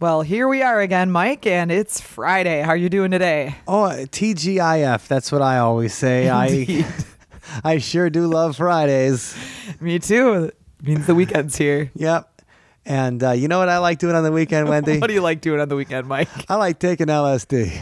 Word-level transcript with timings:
Well, 0.00 0.22
here 0.22 0.48
we 0.48 0.62
are 0.62 0.80
again, 0.80 1.10
Mike, 1.10 1.46
and 1.46 1.70
it's 1.70 2.00
Friday. 2.00 2.62
How 2.62 2.70
are 2.70 2.76
you 2.76 2.88
doing 2.88 3.10
today? 3.10 3.56
Oh, 3.68 3.90
TGIF. 3.90 5.06
That's 5.06 5.30
what 5.30 5.42
I 5.42 5.58
always 5.58 5.92
say. 5.92 6.30
I 6.30 6.86
I 7.64 7.76
sure 7.76 8.08
do 8.08 8.26
love 8.26 8.56
Fridays. 8.56 9.36
Me 9.78 9.98
too. 9.98 10.44
It 10.44 10.56
means 10.82 11.06
the 11.06 11.14
weekend's 11.14 11.54
here. 11.54 11.90
Yep. 11.94 12.42
And 12.86 13.22
uh, 13.22 13.32
you 13.32 13.46
know 13.46 13.58
what 13.58 13.68
I 13.68 13.76
like 13.76 13.98
doing 13.98 14.14
on 14.14 14.24
the 14.24 14.32
weekend, 14.32 14.70
Wendy? 14.70 14.98
what 15.00 15.08
do 15.08 15.12
you 15.12 15.20
like 15.20 15.42
doing 15.42 15.60
on 15.60 15.68
the 15.68 15.76
weekend, 15.76 16.08
Mike? 16.08 16.30
I 16.48 16.54
like 16.54 16.78
taking 16.78 17.08
LSD. 17.08 17.78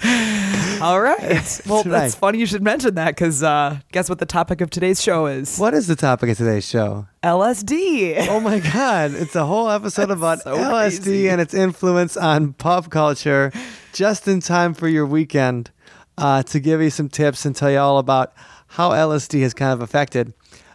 All 0.82 1.00
right. 1.00 1.60
Well, 1.66 1.82
right. 1.82 1.90
that's 1.90 2.14
funny 2.14 2.38
you 2.38 2.46
should 2.46 2.62
mention 2.62 2.94
that 2.94 3.08
because 3.10 3.42
uh, 3.42 3.78
guess 3.92 4.08
what 4.08 4.18
the 4.18 4.26
topic 4.26 4.60
of 4.60 4.70
today's 4.70 5.02
show 5.02 5.26
is? 5.26 5.58
What 5.58 5.74
is 5.74 5.86
the 5.86 5.96
topic 5.96 6.30
of 6.30 6.36
today's 6.38 6.66
show? 6.68 7.06
LSD. 7.22 8.26
Oh 8.28 8.40
my 8.40 8.60
God. 8.60 9.12
It's 9.14 9.34
a 9.36 9.44
whole 9.44 9.68
episode 9.70 10.10
about 10.16 10.40
so 10.42 10.56
LSD 10.56 11.02
crazy. 11.02 11.28
and 11.28 11.40
its 11.40 11.54
influence 11.54 12.16
on 12.16 12.52
pop 12.54 12.90
culture 12.90 13.52
just 13.92 14.26
in 14.28 14.40
time 14.40 14.74
for 14.74 14.88
your 14.88 15.06
weekend 15.06 15.70
uh, 16.18 16.42
to 16.44 16.60
give 16.60 16.80
you 16.80 16.90
some 16.90 17.08
tips 17.08 17.44
and 17.44 17.54
tell 17.56 17.70
you 17.70 17.78
all 17.78 17.98
about 17.98 18.32
how 18.68 18.90
LSD 18.90 19.42
has 19.42 19.52
kind 19.54 19.72
of 19.72 19.80
affected 19.80 20.32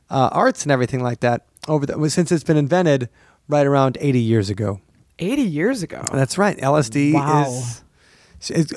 uh, 0.09 0.30
arts 0.31 0.64
and 0.64 0.72
everything 0.72 1.02
like 1.02 1.22
that 1.22 1.45
over 1.67 1.86
the, 1.86 2.09
since 2.09 2.31
it's 2.31 2.44
been 2.44 2.58
invented 2.58 3.09
right 3.47 3.66
around 3.66 3.97
80 4.02 4.19
years 4.19 4.50
ago. 4.50 4.81
80 5.19 5.42
years 5.44 5.81
ago. 5.81 6.03
That's 6.12 6.38
right. 6.38 6.58
LSD 6.58 7.14
Wow. 7.14 7.45
is. 7.47 7.84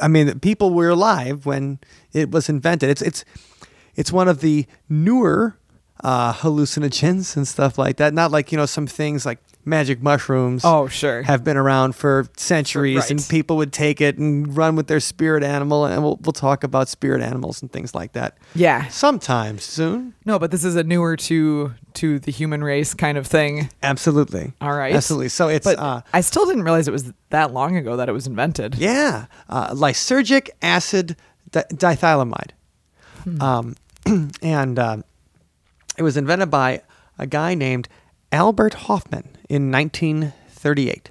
I 0.02 0.08
mean, 0.08 0.41
people 0.41 0.72
were 0.72 0.88
alive 0.88 1.47
when 1.47 1.78
it 2.12 2.30
was 2.30 2.48
invented. 2.48 2.91
It's 2.91 3.02
it's 3.02 3.24
it's 3.97 4.12
one 4.12 4.28
of 4.28 4.41
the 4.41 4.66
newer 4.88 5.56
uh, 6.05 6.33
hallucinogens 6.33 7.36
and 7.36 7.47
stuff 7.47 7.78
like 7.78 7.96
that. 7.96 8.14
Not 8.14 8.30
like 8.30 8.52
you 8.52 8.58
know 8.58 8.66
some 8.66 8.86
things 8.86 9.27
like 9.27 9.39
magic 9.69 10.02
mushrooms. 10.02 10.62
Oh, 10.64 10.88
sure. 10.88 11.22
have 11.22 11.44
been 11.44 11.56
around 11.56 11.94
for 11.94 12.27
centuries, 12.36 13.11
and 13.11 13.24
people 13.28 13.56
would 13.58 13.72
take 13.72 14.00
it 14.00 14.19
and 14.19 14.56
run 14.56 14.77
with 14.77 14.86
their 14.86 15.00
spirit 15.00 15.42
animal. 15.42 15.84
And 15.84 16.02
we'll 16.02 16.19
we'll 16.22 16.33
talk 16.33 16.64
about 16.64 16.88
spirit 16.88 17.22
animals 17.22 17.62
and 17.62 17.70
things 17.70 17.94
like 17.94 18.12
that 18.12 18.39
yeah. 18.55 18.89
sometime 18.89 19.58
soon. 19.58 20.14
No, 20.24 20.39
but 20.39 20.50
this 20.50 20.64
is 20.64 20.77
a 20.77 20.83
newer 20.83 21.16
to 21.16 21.74
to 21.94 22.19
the 22.19 22.30
human 22.30 22.62
race 22.62 22.94
kind 22.94 23.19
of 23.19 23.27
thing. 23.27 23.70
Absolutely. 23.83 24.52
All 24.61 24.74
right. 24.74 24.94
Absolutely. 24.94 25.28
So 25.28 25.48
it's 25.48 25.64
But 25.64 25.78
uh, 25.78 26.02
I 26.12 26.20
still 26.20 26.46
didn't 26.46 26.62
realize 26.62 26.89
it 26.89 26.92
was 26.92 27.12
that 27.30 27.52
long 27.52 27.77
ago 27.77 27.96
that 27.96 28.08
it 28.08 28.12
was 28.12 28.27
invented. 28.27 28.77
Yeah, 28.77 29.27
uh, 29.48 29.70
lysergic 29.74 30.50
acid 30.62 31.16
di- 31.50 31.64
diethylamide, 31.72 32.50
um, 33.41 33.77
and 34.42 34.78
uh, 34.78 34.96
it 35.96 36.02
was 36.02 36.16
invented 36.16 36.50
by 36.50 36.83
a 37.19 37.27
guy 37.27 37.55
named 37.55 37.89
Albert 38.30 38.74
Hofmann 38.74 39.28
in 39.49 39.71
1938. 39.71 41.11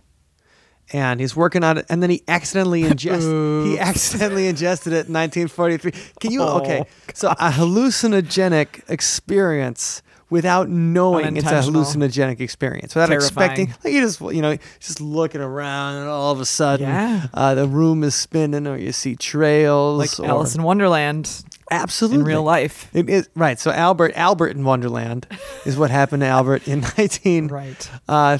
And 0.93 1.19
he's 1.19 1.35
working 1.35 1.65
on 1.65 1.79
it, 1.79 1.85
and 1.89 2.01
then 2.01 2.09
he 2.09 2.23
accidentally 2.29 2.83
ingest 2.91 3.65
he 3.69 3.77
accidentally 3.77 4.47
ingested 4.47 4.93
it 4.93 5.07
in 5.07 5.13
1943. 5.13 5.91
Can 6.21 6.31
you 6.31 6.41
okay? 6.41 6.83
Oh, 6.85 6.87
So 7.13 7.29
a 7.31 7.49
hallucinogenic 7.51 8.89
experience 8.89 10.01
without 10.29 10.69
knowing 10.69 11.35
it's 11.37 11.45
a 11.47 11.49
hallucinogenic 11.61 12.39
experience, 12.39 12.95
without 12.95 13.07
Terrifying. 13.09 13.61
expecting 13.61 13.73
like 13.83 13.93
you 13.93 14.01
just 14.01 14.21
you 14.21 14.41
know 14.41 14.57
just 14.79 15.01
looking 15.01 15.41
around 15.41 15.95
and 15.97 16.07
all 16.07 16.31
of 16.31 16.39
a 16.39 16.45
sudden 16.45 16.87
Yeah. 16.87 17.27
uh, 17.33 17.53
the 17.55 17.67
room 17.67 18.03
is 18.03 18.15
spinning 18.15 18.65
or 18.67 18.77
you 18.77 18.91
see 18.93 19.15
trails 19.17 19.97
Like 19.99 20.19
or, 20.19 20.29
Alice 20.31 20.55
in 20.55 20.63
Wonderland 20.63 21.43
absolutely 21.71 22.19
in 22.19 22.23
real 22.25 22.43
life. 22.43 22.89
it 22.93 23.09
is 23.09 23.29
right 23.35 23.59
so 23.59 23.71
albert 23.71 24.13
albert 24.15 24.49
in 24.55 24.63
wonderland 24.63 25.27
is 25.65 25.77
what 25.77 25.89
happened 25.91 26.21
to 26.21 26.27
albert 26.27 26.67
in 26.67 26.81
1938 26.97 27.51
Right. 27.51 27.89
Uh, 28.07 28.37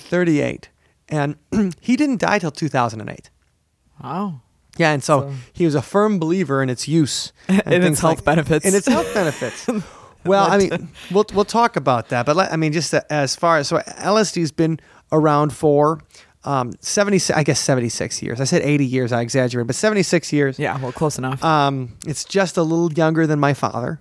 and 1.10 1.36
he 1.82 1.96
didn't 1.96 2.20
die 2.20 2.40
till 2.40 2.52
2008 2.52 3.30
Wow. 4.04 4.42
yeah 4.78 4.92
and 4.92 5.04
so, 5.04 5.22
So- 5.22 5.34
he 5.54 5.66
was 5.66 5.76
a 5.76 5.82
firm 5.82 6.20
believer 6.20 6.62
in 6.62 6.70
its 6.70 6.88
use 6.88 7.32
and 7.48 7.84
its 7.84 8.00
health 8.00 8.24
benefits. 8.24 8.66
in 8.66 8.76
its 8.76 8.88
health 8.88 9.12
benefits 9.14 9.68
well 10.26 10.50
i 10.50 10.58
mean 10.58 10.90
we'll, 11.12 11.26
we'll 11.34 11.46
talk 11.46 11.76
about 11.76 12.10
that 12.10 12.26
but 12.26 12.36
let- 12.36 12.52
i 12.52 12.56
mean 12.56 12.74
just 12.74 12.94
as 12.94 13.36
far 13.36 13.58
as 13.58 13.68
so 13.70 13.78
lsd's 13.78 14.52
been 14.52 14.80
around 15.12 15.54
for 15.54 16.02
um, 16.48 16.72
70 16.80 17.34
i 17.34 17.44
guess 17.44 17.60
76 17.60 18.22
years 18.24 18.40
i 18.40 18.46
said 18.46 18.62
80 18.62 18.86
years 18.86 19.12
i 19.12 19.22
exaggerated 19.22 19.68
but 19.68 19.76
76 19.76 20.32
years 20.32 20.58
Yeah, 20.58 20.80
well, 20.82 20.92
close 20.94 21.18
enough. 21.18 21.44
um, 21.44 21.98
it's 22.08 22.24
just 22.24 22.56
a 22.58 22.64
little 22.64 22.92
younger 22.94 23.28
than 23.28 23.40
my 23.40 23.54
father, 23.54 24.00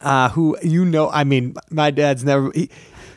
uh, 0.00 0.30
who 0.30 0.56
you 0.62 0.84
know. 0.84 1.10
I 1.10 1.24
mean, 1.24 1.54
my 1.70 1.90
dad's 1.90 2.24
never. 2.24 2.50
He, 2.54 2.70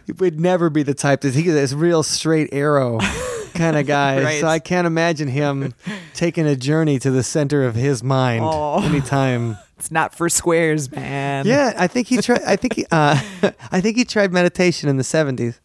he 0.06 0.12
would 0.12 0.40
never 0.40 0.70
be 0.70 0.84
the 0.84 0.94
type 0.94 1.22
that 1.22 1.34
he's 1.34 1.46
this 1.54 1.74
real 1.74 2.04
straight 2.04 2.50
arrow 2.52 3.00
kind 3.56 3.76
of 3.78 3.88
guy. 3.88 4.22
Right. 4.24 4.42
So 4.42 4.48
I 4.48 4.60
can't 4.60 4.86
imagine 4.86 5.28
him 5.30 5.74
taking 6.14 6.46
a 6.46 6.56
journey 6.56 7.00
to 7.00 7.10
the 7.12 7.24
center 7.24 7.64
of 7.66 7.76
his 7.76 8.04
mind 8.04 8.44
Oh. 8.46 8.84
anytime. 8.84 9.58
it's 9.80 9.90
not 9.90 10.14
for 10.14 10.30
squares, 10.30 10.92
man. 10.92 11.48
Yeah, 11.48 11.74
I 11.78 11.88
think 11.88 12.08
he 12.08 12.18
tried. 12.18 12.44
I 12.44 12.56
think 12.56 12.74
he. 12.76 12.86
Uh, 12.92 13.20
I 13.72 13.82
think 13.82 13.98
he 13.98 14.06
tried 14.06 14.32
meditation 14.34 14.90
in 14.90 14.98
the 14.98 15.04
seventies. 15.04 15.60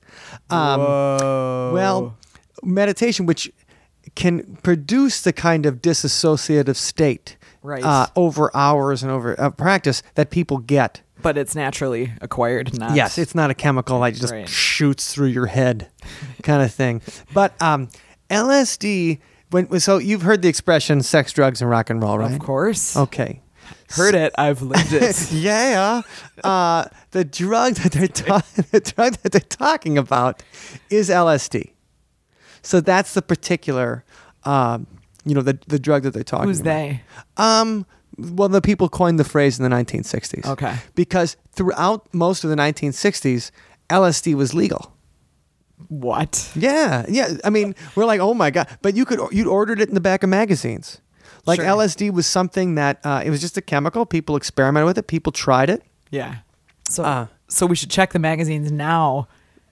Um, 0.48 0.80
Whoa. 0.80 1.70
Well, 1.74 2.16
meditation, 2.62 3.26
which 3.26 3.50
can 4.14 4.56
produce 4.62 5.20
the 5.22 5.32
kind 5.32 5.66
of 5.66 5.82
disassociative 5.82 6.76
state 6.76 7.36
Right. 7.62 7.84
uh, 7.84 8.06
over 8.16 8.50
hours 8.56 9.02
and 9.02 9.12
over 9.12 9.38
uh, 9.38 9.50
practice 9.50 10.02
that 10.14 10.30
people 10.30 10.58
get. 10.58 11.02
but 11.22 11.36
it's 11.36 11.54
naturally 11.54 12.12
acquired, 12.22 12.78
not. 12.78 12.94
Yes, 12.96 13.18
it's 13.18 13.34
not 13.34 13.50
a 13.50 13.54
chemical 13.54 14.00
that 14.00 14.14
just 14.14 14.32
Right. 14.32 14.48
shoots 14.48 15.12
through 15.12 15.26
your 15.28 15.46
head, 15.46 15.88
kind 16.42 16.62
of 16.62 16.72
thing. 16.72 17.02
But 17.34 17.60
um, 17.60 17.88
LSD. 18.30 19.18
When 19.50 19.80
so 19.80 19.98
you've 19.98 20.22
heard 20.22 20.42
the 20.42 20.48
expression 20.48 21.02
"sex, 21.02 21.32
drugs, 21.32 21.60
and 21.60 21.68
rock 21.68 21.90
and 21.90 22.00
roll," 22.02 22.18
right? 22.18 22.32
Of 22.32 22.38
course. 22.38 22.96
Okay. 22.96 23.42
Heard 23.90 24.14
it. 24.14 24.32
I've 24.38 24.62
lived 24.62 24.92
it. 24.92 25.32
yeah. 25.32 26.02
Uh, 26.44 26.84
the 27.10 27.24
drug 27.24 27.74
that 27.74 27.92
they're 27.92 28.06
ta- 28.08 28.44
the 28.70 28.80
drug 28.80 29.14
that 29.22 29.32
they're 29.32 29.40
talking 29.40 29.98
about 29.98 30.42
is 30.88 31.10
LSD. 31.10 31.72
So 32.62 32.80
that's 32.80 33.14
the 33.14 33.22
particular, 33.22 34.04
um, 34.44 34.86
you 35.24 35.34
know, 35.34 35.42
the 35.42 35.58
the 35.66 35.78
drug 35.78 36.02
that 36.04 36.12
they're 36.14 36.22
talking. 36.24 36.48
Who's 36.48 36.60
about. 36.60 36.70
they? 36.70 37.02
Um, 37.36 37.86
well, 38.18 38.48
the 38.48 38.60
people 38.60 38.88
coined 38.88 39.18
the 39.18 39.24
phrase 39.24 39.58
in 39.58 39.68
the 39.68 39.74
1960s. 39.74 40.46
Okay. 40.46 40.76
Because 40.94 41.36
throughout 41.52 42.12
most 42.12 42.44
of 42.44 42.50
the 42.50 42.56
1960s, 42.56 43.50
LSD 43.88 44.34
was 44.34 44.52
legal. 44.52 44.94
What? 45.88 46.50
Yeah, 46.54 47.06
yeah. 47.08 47.34
I 47.44 47.50
mean, 47.50 47.74
we're 47.94 48.04
like, 48.04 48.20
oh 48.20 48.34
my 48.34 48.50
god! 48.50 48.68
But 48.82 48.94
you 48.94 49.04
could 49.06 49.18
you'd 49.32 49.46
ordered 49.46 49.80
it 49.80 49.88
in 49.88 49.94
the 49.94 50.00
back 50.00 50.22
of 50.22 50.28
magazines. 50.28 51.00
Like 51.46 51.58
Sure. 51.60 51.68
LSD 51.68 52.10
was 52.12 52.26
something 52.26 52.74
that 52.74 53.00
uh, 53.04 53.22
it 53.24 53.30
was 53.30 53.40
just 53.40 53.56
a 53.56 53.62
chemical. 53.62 54.04
People 54.04 54.36
experimented 54.36 54.86
with 54.86 54.98
it. 54.98 55.06
People 55.06 55.32
tried 55.32 55.70
it. 55.70 55.82
Yeah. 56.10 56.38
So, 56.90 57.02
Uh. 57.02 57.26
so 57.48 57.64
we 57.64 57.76
should 57.76 57.90
check 57.90 58.12
the 58.12 58.18
magazines 58.18 58.70
now 58.70 59.26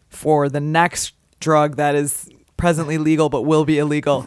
for 0.08 0.48
the 0.48 0.60
next 0.60 1.12
drug 1.40 1.76
that 1.76 1.94
is 1.94 2.30
presently 2.58 2.98
legal 2.98 3.30
but 3.30 3.42
will 3.42 3.64
be 3.64 3.78
illegal. 3.78 4.26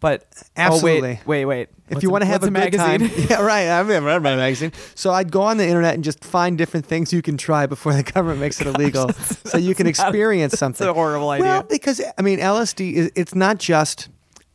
But 0.00 0.26
Absolutely. 0.56 1.20
Oh, 1.22 1.22
wait, 1.26 1.44
wait, 1.44 1.44
wait. 1.44 1.68
If 1.88 1.94
What's 1.94 2.02
you 2.02 2.10
want 2.10 2.22
to 2.22 2.26
have 2.26 2.42
what's 2.42 2.48
a, 2.48 2.50
good 2.50 2.78
magazine? 2.78 3.08
time, 3.08 3.26
yeah, 3.30 3.42
right. 3.42 3.68
I've 3.68 3.86
never 3.86 4.06
read 4.06 4.22
my 4.22 4.36
magazine, 4.36 4.72
so 4.94 5.12
I'd 5.12 5.30
go 5.30 5.42
on 5.42 5.56
the 5.56 5.66
internet 5.66 5.94
and 5.94 6.04
just 6.04 6.24
find 6.24 6.58
different 6.58 6.84
things 6.84 7.12
you 7.12 7.22
can 7.22 7.36
try 7.36 7.66
before 7.66 7.94
the 7.94 8.02
government 8.14 8.40
makes 8.40 8.60
it 8.60 8.66
illegal, 8.66 9.12
so 9.44 9.56
you 9.56 9.74
can 9.74 9.86
experience 9.86 10.58
something. 10.58 10.86
a 10.86 10.92
horrible 10.92 11.30
idea. 11.30 11.46
Well, 11.46 11.62
because 11.62 12.02
I 12.18 12.22
mean, 12.22 12.40
LSD 12.40 12.92
is 12.92 13.12
it's 13.14 13.34
not 13.34 13.58
just 13.58 14.08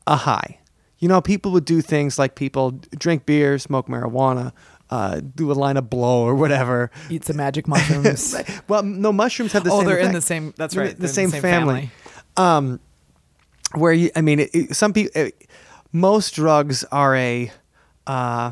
a 0.07 0.17
high. 0.17 0.59
You 0.99 1.07
know, 1.07 1.21
people 1.21 1.51
would 1.53 1.65
do 1.65 1.81
things 1.81 2.19
like 2.19 2.35
people 2.35 2.71
drink 2.97 3.25
beer, 3.25 3.57
smoke 3.57 3.87
marijuana, 3.87 4.51
uh, 4.91 5.21
do 5.21 5.51
a 5.51 5.53
line 5.53 5.77
of 5.77 5.89
blow 5.89 6.23
or 6.23 6.35
whatever. 6.35 6.91
Eat 7.09 7.23
some 7.23 7.37
magic 7.37 7.67
mushrooms. 7.67 8.35
Well, 8.67 8.83
no, 8.83 9.11
mushrooms 9.11 9.53
have 9.53 9.63
the 9.63 9.71
oh, 9.71 9.79
same. 9.79 9.87
they're 9.87 9.97
in 9.99 10.11
the 10.11 10.21
same. 10.21 10.53
That's 10.57 10.75
right. 10.75 10.91
The, 10.91 11.07
they're 11.07 11.23
in 11.23 11.31
same, 11.31 11.41
family. 11.41 11.89
Um, 12.37 12.79
where 13.75 13.93
you, 13.93 14.11
I 14.15 14.21
mean, 14.21 14.39
it, 14.39 14.49
it- 14.53 14.75
some 14.75 14.93
people, 14.93 15.29
most 15.91 16.35
drugs 16.35 16.83
are 16.91 17.15
a, 17.15 17.51
uh, 18.07 18.51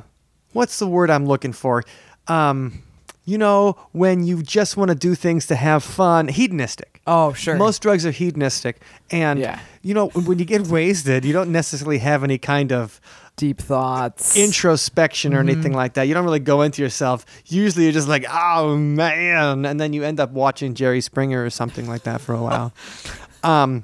what's 0.53 0.79
the 0.79 0.87
word 0.87 1.09
I'm 1.09 1.25
looking 1.25 1.53
for? 1.53 1.83
Um, 2.27 2.83
you 3.25 3.37
know, 3.37 3.77
when 3.91 4.23
you 4.23 4.41
just 4.41 4.75
want 4.75 4.89
to 4.89 4.95
do 4.95 5.13
things 5.15 5.45
to 5.47 5.55
have 5.55 5.83
fun, 5.83 6.27
hedonistic. 6.27 7.01
Oh, 7.05 7.33
sure. 7.33 7.55
Most 7.55 7.81
drugs 7.81 8.05
are 8.05 8.11
hedonistic, 8.11 8.81
and 9.11 9.39
Yeah. 9.39 9.59
you 9.83 9.93
know 9.93 10.07
when 10.09 10.39
you 10.39 10.45
get 10.45 10.67
wasted, 10.67 11.25
you 11.25 11.33
don't 11.33 11.51
necessarily 11.51 11.99
have 11.99 12.23
any 12.23 12.37
kind 12.39 12.71
of 12.71 12.99
deep 13.35 13.59
thoughts. 13.59 14.35
introspection 14.35 15.33
or 15.33 15.39
Mm-hmm. 15.39 15.49
anything 15.49 15.73
like 15.73 15.93
that. 15.93 16.03
You 16.07 16.13
don't 16.15 16.25
really 16.25 16.39
go 16.39 16.61
into 16.63 16.81
yourself. 16.81 17.25
Usually, 17.45 17.85
you're 17.85 17.93
just 17.93 18.07
like, 18.07 18.25
oh 18.31 18.75
man, 18.77 19.65
and 19.65 19.79
then 19.79 19.93
you 19.93 20.03
end 20.03 20.19
up 20.19 20.31
watching 20.31 20.73
Jerry 20.73 21.01
Springer 21.01 21.43
or 21.45 21.49
something 21.51 21.87
like 21.87 22.03
that 22.03 22.21
for 22.21 22.33
a 22.33 22.41
while. 22.41 22.73
um, 23.43 23.83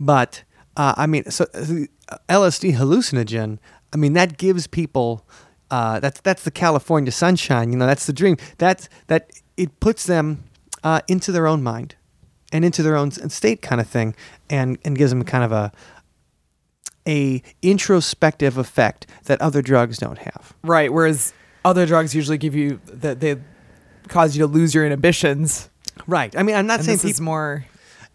but 0.00 0.42
uh, 0.76 0.94
I 0.96 1.06
mean, 1.06 1.30
so 1.30 1.44
uh, 1.54 2.16
LSD 2.28 2.74
hallucinogen. 2.74 3.58
I 3.92 3.96
mean, 3.96 4.14
that 4.14 4.38
gives 4.38 4.66
people. 4.66 5.26
Uh, 5.70 6.00
that's 6.00 6.20
that's 6.22 6.42
the 6.42 6.50
California 6.50 7.12
sunshine. 7.12 7.70
You 7.72 7.78
know, 7.78 7.86
that's 7.86 8.06
the 8.06 8.12
dream. 8.12 8.36
That's 8.58 8.88
that 9.06 9.30
it 9.56 9.78
puts 9.78 10.06
them 10.06 10.44
uh, 10.82 11.02
into 11.06 11.30
their 11.30 11.46
own 11.46 11.62
mind 11.62 11.96
and 12.52 12.64
into 12.64 12.82
their 12.82 12.96
own 12.96 13.10
state, 13.10 13.62
kind 13.62 13.80
of 13.80 13.86
thing, 13.86 14.16
and 14.48 14.78
and 14.84 14.96
gives 14.96 15.10
them 15.10 15.22
kind 15.24 15.44
of 15.44 15.52
a 15.52 15.70
a 17.06 17.42
introspective 17.62 18.56
effect 18.58 19.06
that 19.24 19.40
other 19.40 19.62
drugs 19.62 19.98
don't 19.98 20.18
have. 20.18 20.54
right. 20.62 20.92
Whereas 20.92 21.32
other 21.64 21.86
drugs 21.86 22.14
usually 22.14 22.38
give 22.38 22.54
you 22.54 22.80
that 22.86 23.20
they 23.20 23.36
cause 24.08 24.36
you 24.36 24.40
to 24.42 24.46
lose 24.46 24.74
your 24.74 24.84
inhibitions. 24.84 25.68
Right. 26.06 26.34
I 26.36 26.42
mean, 26.42 26.56
I'm 26.56 26.66
not 26.66 26.80
and 26.80 26.86
saying 26.86 26.98
this 26.98 27.04
is 27.04 27.12
people. 27.12 27.24
more. 27.26 27.64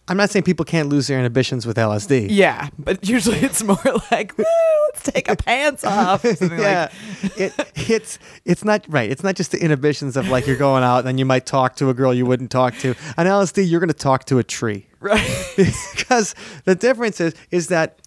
I'm 0.07 0.18
not 0.18 0.30
saying 0.30 0.44
people 0.44 0.66
can't 0.66 0.88
lose 0.88 1.07
their 1.07 1.18
inhibitions 1.18 1.66
with 1.66 1.78
LSD. 1.78 2.28
Yeah, 2.30 2.69
but 2.78 3.07
usually 3.07 3.40
it's 3.40 3.63
more 3.63 3.78
like, 4.12 4.38
let's 4.38 5.04
take 5.04 5.28
our 5.30 5.36
pants 5.36 5.84
off. 5.84 6.24
Yeah, 6.24 6.92
it, 7.38 7.54
it's 7.75 8.19
it's 8.46 8.63
not 8.63 8.86
right. 8.88 9.10
It's 9.10 9.24
not 9.24 9.36
just 9.36 9.52
the 9.52 9.60
inhibitions 9.60 10.16
of 10.16 10.28
like 10.28 10.46
you're 10.46 10.57
going 10.57 10.84
out 10.84 11.00
and 11.00 11.07
then 11.07 11.18
you 11.18 11.25
might 11.25 11.46
talk 11.46 11.75
to 11.78 11.90
a 11.90 11.94
girl 11.94 12.13
you 12.13 12.25
wouldn't 12.25 12.52
talk 12.52 12.75
to. 12.80 12.90
On 13.18 13.25
LSD, 13.25 13.68
you're 13.68 13.80
going 13.80 13.88
to 13.88 13.94
talk 13.94 14.25
to 14.25 14.38
a 14.38 14.44
tree 14.44 14.88
right. 15.00 15.54
because 15.56 16.36
the 16.66 16.75
difference 16.75 17.19
is 17.19 17.34
is 17.50 17.68
that 17.69 18.00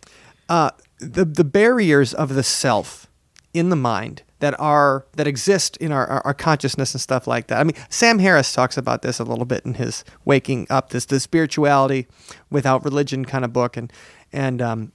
uh, 0.48 0.70
the 1.00 1.24
the 1.24 1.44
barriers 1.44 2.14
of 2.14 2.34
the 2.34 2.44
self 2.44 3.08
in 3.52 3.70
the 3.70 3.76
mind 3.76 4.22
that 4.40 4.58
are 4.60 5.06
that 5.16 5.26
exist 5.26 5.76
in 5.78 5.92
our, 5.92 6.06
our, 6.06 6.26
our 6.26 6.34
consciousness 6.34 6.94
and 6.94 7.00
stuff 7.00 7.26
like 7.26 7.48
that. 7.48 7.60
I 7.60 7.64
mean, 7.64 7.76
Sam 7.88 8.18
Harris 8.18 8.52
talks 8.52 8.76
about 8.76 9.02
this 9.02 9.18
a 9.18 9.24
little 9.24 9.44
bit 9.44 9.64
in 9.64 9.74
his 9.74 10.04
Waking 10.24 10.66
Up, 10.70 10.90
this 10.90 11.04
the 11.04 11.20
spirituality 11.20 12.06
without 12.50 12.84
religion 12.84 13.24
kind 13.24 13.44
of 13.44 13.52
book, 13.52 13.76
and 13.76 13.92
and 14.32 14.62
um, 14.62 14.92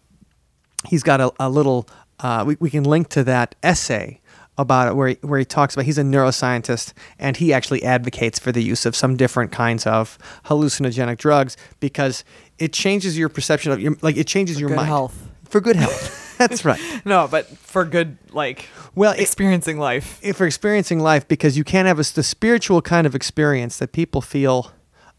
he's 0.88 1.04
got 1.04 1.22
a, 1.22 1.32
a 1.40 1.50
little. 1.50 1.88
Uh, 2.20 2.44
we 2.46 2.58
we 2.60 2.70
can 2.70 2.84
link 2.84 3.10
to 3.10 3.24
that 3.24 3.56
essay 3.64 4.22
about 4.58 4.88
it 4.88 4.96
where 4.96 5.10
he, 5.10 5.18
where 5.22 5.40
he 5.40 5.46
talks 5.46 5.74
about 5.74 5.86
he's 5.86 5.98
a 5.98 6.04
neuroscientist 6.04 6.94
and 7.18 7.38
he 7.38 7.52
actually 7.52 7.84
advocates 7.84 8.38
for 8.38 8.52
the 8.52 8.62
use 8.62 8.86
of 8.86 8.96
some 8.96 9.18
different 9.18 9.52
kinds 9.52 9.88
of 9.88 10.18
hallucinogenic 10.46 11.18
drugs 11.18 11.58
because 11.80 12.24
it 12.60 12.72
changes 12.72 13.18
your 13.18 13.30
perception 13.30 13.72
of 13.72 13.82
your 13.82 13.98
like 14.02 14.16
it 14.16 14.28
changes 14.28 14.60
your 14.60 14.70
good 14.70 14.76
mind 14.76 14.88
health. 14.88 15.28
for 15.50 15.60
good 15.60 15.76
health. 15.76 16.23
That's 16.38 16.64
right. 16.66 16.80
No, 17.06 17.28
but 17.28 17.48
for 17.58 17.86
good, 17.86 18.18
like, 18.32 18.68
Well, 18.96 19.14
it- 19.14 19.20
experiencing 19.20 19.78
life. 19.78 20.20
if 20.22 20.38
for 20.38 20.46
experiencing 20.46 21.00
life 21.00 21.28
because 21.28 21.58
you 21.58 21.64
can't 21.64 21.88
have 21.88 22.00
a, 22.00 22.04
the 22.14 22.24
spiritual 22.24 22.82
kind 22.82 23.06
of 23.08 23.16
experience 23.16 23.78
that 23.78 23.92
people 23.92 24.22
feel 24.22 24.72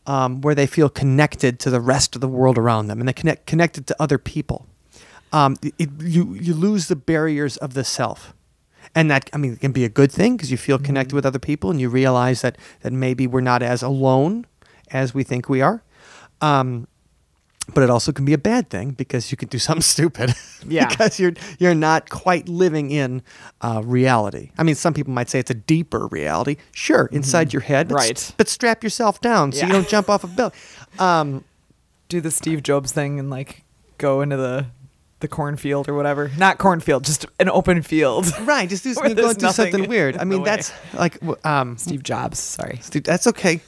um, 0.06 0.40
where 0.42 0.54
they 0.54 0.66
feel 0.66 0.88
connected 0.90 1.58
to 1.60 1.70
the 1.70 1.80
rest 1.80 2.14
of 2.14 2.20
the 2.20 2.28
world 2.28 2.58
around 2.58 2.88
them 2.88 3.00
and 3.00 3.08
they 3.08 3.12
connect 3.12 3.46
connected 3.46 3.86
to 3.86 3.96
other 3.98 4.18
people 4.18 4.66
um, 5.32 5.56
it, 5.78 5.88
you 6.00 6.34
you 6.34 6.52
lose 6.54 6.88
the 6.88 6.96
barriers 6.96 7.56
of 7.58 7.72
the 7.74 7.84
self 7.84 8.34
and 8.94 9.10
that 9.10 9.30
i 9.32 9.38
mean 9.38 9.54
it 9.54 9.60
can 9.60 9.72
be 9.72 9.84
a 9.84 9.88
good 9.88 10.12
thing 10.12 10.36
because 10.36 10.50
you 10.50 10.58
feel 10.58 10.78
connected 10.78 11.14
with 11.14 11.24
other 11.24 11.38
people 11.38 11.70
and 11.70 11.80
you 11.80 11.88
realize 11.88 12.42
that 12.42 12.58
that 12.82 12.92
maybe 12.92 13.26
we're 13.26 13.40
not 13.40 13.62
as 13.62 13.82
alone 13.82 14.44
as 14.90 15.14
we 15.14 15.24
think 15.24 15.48
we 15.48 15.62
are 15.62 15.82
um, 16.42 16.86
but 17.72 17.82
it 17.82 17.90
also 17.90 18.12
can 18.12 18.24
be 18.24 18.32
a 18.34 18.38
bad 18.38 18.68
thing 18.68 18.90
because 18.90 19.30
you 19.30 19.36
can 19.36 19.48
do 19.48 19.58
something 19.66 19.82
stupid. 19.82 20.34
Yeah. 20.66 20.88
because 20.88 21.20
you're 21.20 21.34
you're 21.58 21.74
not 21.74 22.08
quite 22.08 22.48
living 22.48 22.90
in 22.90 23.22
uh, 23.60 23.82
reality. 23.84 24.50
I 24.56 24.62
mean, 24.62 24.74
some 24.76 24.94
people 24.94 25.12
might 25.12 25.28
say 25.28 25.38
it's 25.38 25.50
a 25.50 25.54
deeper 25.54 26.06
reality. 26.06 26.56
Sure, 26.72 27.06
inside 27.12 27.52
your 27.52 27.60
head, 27.60 27.88
but, 27.88 28.00
s- 28.00 28.08
Right. 28.08 28.34
but 28.38 28.48
strap 28.48 28.82
yourself 28.82 29.20
down 29.20 29.52
so 29.52 29.66
you 29.66 29.72
don't 29.72 29.86
jump 29.88 30.08
off 30.08 30.24
a 30.24 30.26
building. 30.26 30.58
Um, 30.98 31.44
Do 32.08 32.22
the 32.22 32.30
Steve 32.30 32.62
Jobs 32.62 32.92
thing 32.92 33.18
and, 33.18 33.28
like, 33.28 33.62
go 33.98 34.22
into 34.22 34.38
the 34.38 34.66
the 35.20 35.28
cornfield 35.28 35.86
or 35.88 35.92
whatever. 35.94 36.30
Not 36.38 36.56
cornfield, 36.58 37.04
just 37.04 37.26
an 37.38 37.48
open 37.50 37.82
field. 37.82 38.26
right, 38.46 38.66
just 38.68 38.84
do 38.84 38.94
Where 38.94 39.06
you're 39.08 39.14
going 39.16 39.26
there's 39.36 39.36
through 39.56 39.64
something 39.64 39.88
weird. 39.88 40.16
I 40.16 40.24
mean, 40.24 40.44
that's 40.44 40.72
like 40.94 41.18
um, 41.44 41.76
Steve 41.76 42.02
Jobs, 42.02 42.38
sorry. 42.38 42.78
Steve, 42.80 43.04
that's 43.04 43.26
okay. 43.26 43.60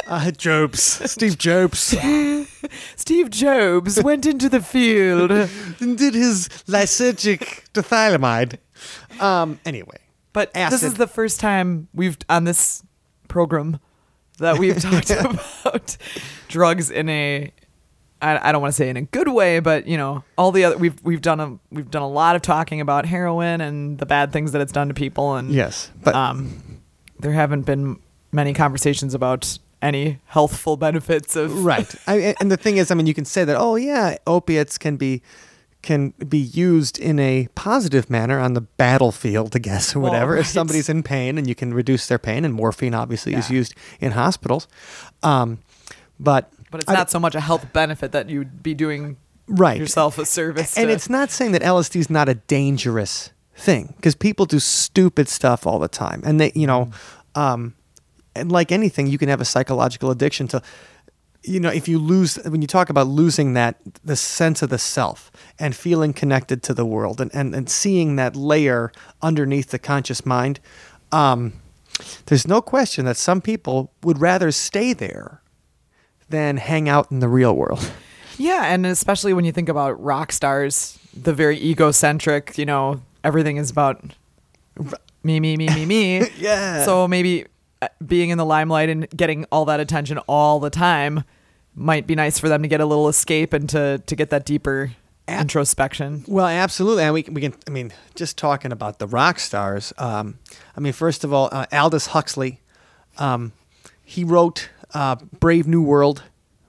Uh, 0.06 0.30
Jobs, 0.30 0.80
Steve 1.10 1.36
Jobs, 1.36 1.78
Steve 2.96 3.30
Jobs 3.30 4.02
went 4.02 4.24
into 4.24 4.48
the 4.48 4.60
field. 4.60 5.30
And 5.80 5.98
did 5.98 6.14
his 6.14 6.48
lysergic 6.66 7.64
diethylamide. 7.74 8.58
Um, 9.20 9.60
anyway, 9.66 9.98
But 10.32 10.52
this 10.54 10.82
is 10.82 10.94
the 10.94 11.06
first 11.06 11.40
time 11.40 11.88
we've 11.92 12.16
on 12.28 12.44
this 12.44 12.82
program 13.28 13.80
that 14.38 14.58
we've 14.58 14.80
talked 14.80 15.10
about 15.10 15.96
drugs 16.48 16.90
in 16.90 17.08
a 17.08 17.52
I, 18.20 18.48
I 18.48 18.52
don't 18.52 18.60
want 18.62 18.72
to 18.72 18.76
say 18.76 18.88
in 18.88 18.96
a 18.96 19.02
good 19.02 19.28
way, 19.28 19.60
but 19.60 19.86
you 19.86 19.96
know, 19.96 20.24
all 20.36 20.50
the 20.52 20.64
other 20.64 20.78
we've 20.78 21.00
we've 21.04 21.22
done 21.22 21.40
a 21.40 21.58
we've 21.70 21.90
done 21.90 22.02
a 22.02 22.08
lot 22.08 22.34
of 22.34 22.42
talking 22.42 22.80
about 22.80 23.04
heroin 23.06 23.60
and 23.60 23.98
the 23.98 24.06
bad 24.06 24.32
things 24.32 24.52
that 24.52 24.60
it's 24.62 24.72
done 24.72 24.88
to 24.88 24.94
people 24.94 25.34
and 25.34 25.50
yes, 25.50 25.90
but 26.02 26.14
um 26.14 26.80
there 27.20 27.32
haven't 27.32 27.62
been 27.62 27.98
many 28.32 28.54
conversations 28.54 29.14
about 29.14 29.58
any 29.80 30.18
healthful 30.26 30.76
benefits 30.76 31.36
of 31.36 31.64
right. 31.72 31.94
I, 32.06 32.34
and 32.40 32.50
the 32.50 32.56
thing 32.56 32.76
is 32.78 32.90
i 32.90 32.94
mean 32.94 33.06
you 33.06 33.14
can 33.14 33.24
say 33.24 33.44
that 33.44 33.56
oh 33.56 33.76
yeah 33.76 34.16
opiates 34.26 34.76
can 34.78 34.96
be 34.96 35.22
can 35.80 36.10
be 36.28 36.38
used 36.38 36.98
in 36.98 37.20
a 37.20 37.46
positive 37.54 38.10
manner 38.10 38.40
on 38.40 38.54
the 38.54 38.60
battlefield 38.62 39.54
i 39.54 39.60
guess 39.60 39.94
or 39.94 40.00
Well, 40.00 40.10
whatever. 40.12 40.36
If 40.36 40.46
somebody's 40.48 40.88
in 40.88 41.02
pain 41.04 41.38
and 41.38 41.46
you 41.46 41.54
can 41.54 41.72
reduce 41.72 42.08
their 42.08 42.18
pain 42.18 42.44
and 42.44 42.52
morphine 42.52 42.94
obviously 42.94 43.34
is 43.34 43.48
used 43.48 43.74
in 44.00 44.10
hospitals. 44.12 44.66
Um, 45.22 45.58
but 46.18 46.50
but 46.72 46.80
it's 46.82 46.90
I- 46.90 46.94
not 46.94 47.10
so 47.10 47.20
much 47.20 47.36
a 47.36 47.40
health 47.40 47.72
benefit 47.72 48.10
that 48.12 48.28
you'd 48.28 48.60
be 48.62 48.74
doing 48.74 49.16
right. 49.46 49.78
yourself 49.78 50.18
a 50.18 50.26
service 50.26 50.76
and 50.76 50.88
to- 50.88 50.92
it's 50.92 51.08
not 51.08 51.30
saying 51.30 51.52
that 51.52 51.62
lsd 51.62 51.94
is 51.96 52.10
not 52.10 52.28
a 52.28 52.34
dangerous 52.34 53.30
thing 53.54 53.94
because 53.96 54.16
people 54.16 54.46
do 54.46 54.58
stupid 54.58 55.28
stuff 55.28 55.64
all 55.66 55.78
the 55.78 55.88
time. 55.88 56.22
And 56.26 56.40
they 56.40 56.50
you 56.56 56.66
know 56.66 56.86
Mm-hmm. 57.36 57.40
um, 57.40 57.74
and 58.38 58.52
like 58.52 58.72
anything 58.72 59.06
you 59.06 59.18
can 59.18 59.28
have 59.28 59.40
a 59.40 59.44
psychological 59.44 60.10
addiction 60.10 60.48
to 60.48 60.62
you 61.42 61.60
know 61.60 61.70
if 61.70 61.88
you 61.88 61.98
lose 61.98 62.36
when 62.46 62.62
you 62.62 62.68
talk 62.68 62.90
about 62.90 63.06
losing 63.06 63.52
that 63.54 63.76
the 64.04 64.16
sense 64.16 64.62
of 64.62 64.70
the 64.70 64.78
self 64.78 65.30
and 65.58 65.74
feeling 65.74 66.12
connected 66.12 66.62
to 66.62 66.74
the 66.74 66.84
world 66.84 67.20
and, 67.20 67.30
and, 67.34 67.54
and 67.54 67.70
seeing 67.70 68.16
that 68.16 68.34
layer 68.34 68.92
underneath 69.22 69.70
the 69.70 69.78
conscious 69.78 70.24
mind 70.26 70.60
um, 71.12 71.52
there's 72.26 72.46
no 72.46 72.60
question 72.60 73.04
that 73.04 73.16
some 73.16 73.40
people 73.40 73.92
would 74.02 74.20
rather 74.20 74.52
stay 74.52 74.92
there 74.92 75.40
than 76.28 76.58
hang 76.58 76.88
out 76.88 77.10
in 77.10 77.20
the 77.20 77.28
real 77.28 77.54
world 77.54 77.90
Yeah, 78.38 78.66
and 78.66 78.86
especially 78.86 79.34
when 79.34 79.44
you 79.44 79.52
think 79.52 79.68
about 79.68 80.00
rock 80.02 80.30
stars, 80.30 80.98
the 81.12 81.34
very 81.34 81.60
egocentric, 81.60 82.56
you 82.56 82.64
know, 82.64 83.02
everything 83.24 83.56
is 83.56 83.70
about 83.70 84.00
me, 85.24 85.40
me, 85.40 85.56
me, 85.56 85.68
me, 85.68 85.84
me. 85.84 86.30
Yeah. 86.38 86.84
So 86.84 87.08
maybe 87.08 87.46
being 88.04 88.30
in 88.30 88.38
the 88.38 88.44
limelight 88.44 88.88
and 88.88 89.08
getting 89.10 89.44
all 89.52 89.64
that 89.66 89.80
attention 89.80 90.18
all 90.26 90.60
the 90.60 90.70
time 90.70 91.24
might 91.74 92.06
be 92.06 92.14
nice 92.14 92.38
for 92.38 92.48
them 92.48 92.62
to 92.62 92.68
get 92.68 92.80
a 92.80 92.86
little 92.86 93.08
escape 93.08 93.52
and 93.52 93.68
to 93.70 94.02
to 94.06 94.16
get 94.16 94.30
that 94.30 94.44
deeper 94.44 94.92
introspection. 95.28 96.24
Well, 96.26 96.46
absolutely, 96.46 97.04
and 97.04 97.14
we 97.14 97.22
can, 97.22 97.34
we 97.34 97.40
can. 97.40 97.54
I 97.66 97.70
mean, 97.70 97.92
just 98.14 98.36
talking 98.36 98.72
about 98.72 98.98
the 98.98 99.06
rock 99.06 99.38
stars. 99.38 99.92
Um, 99.98 100.38
I 100.76 100.80
mean, 100.80 100.92
first 100.92 101.24
of 101.24 101.32
all, 101.32 101.48
uh, 101.52 101.66
Aldous 101.72 102.08
Huxley, 102.08 102.60
um, 103.18 103.52
he 104.04 104.24
wrote 104.24 104.70
uh, 104.94 105.16
Brave 105.38 105.66
New 105.66 105.82
World, 105.82 106.22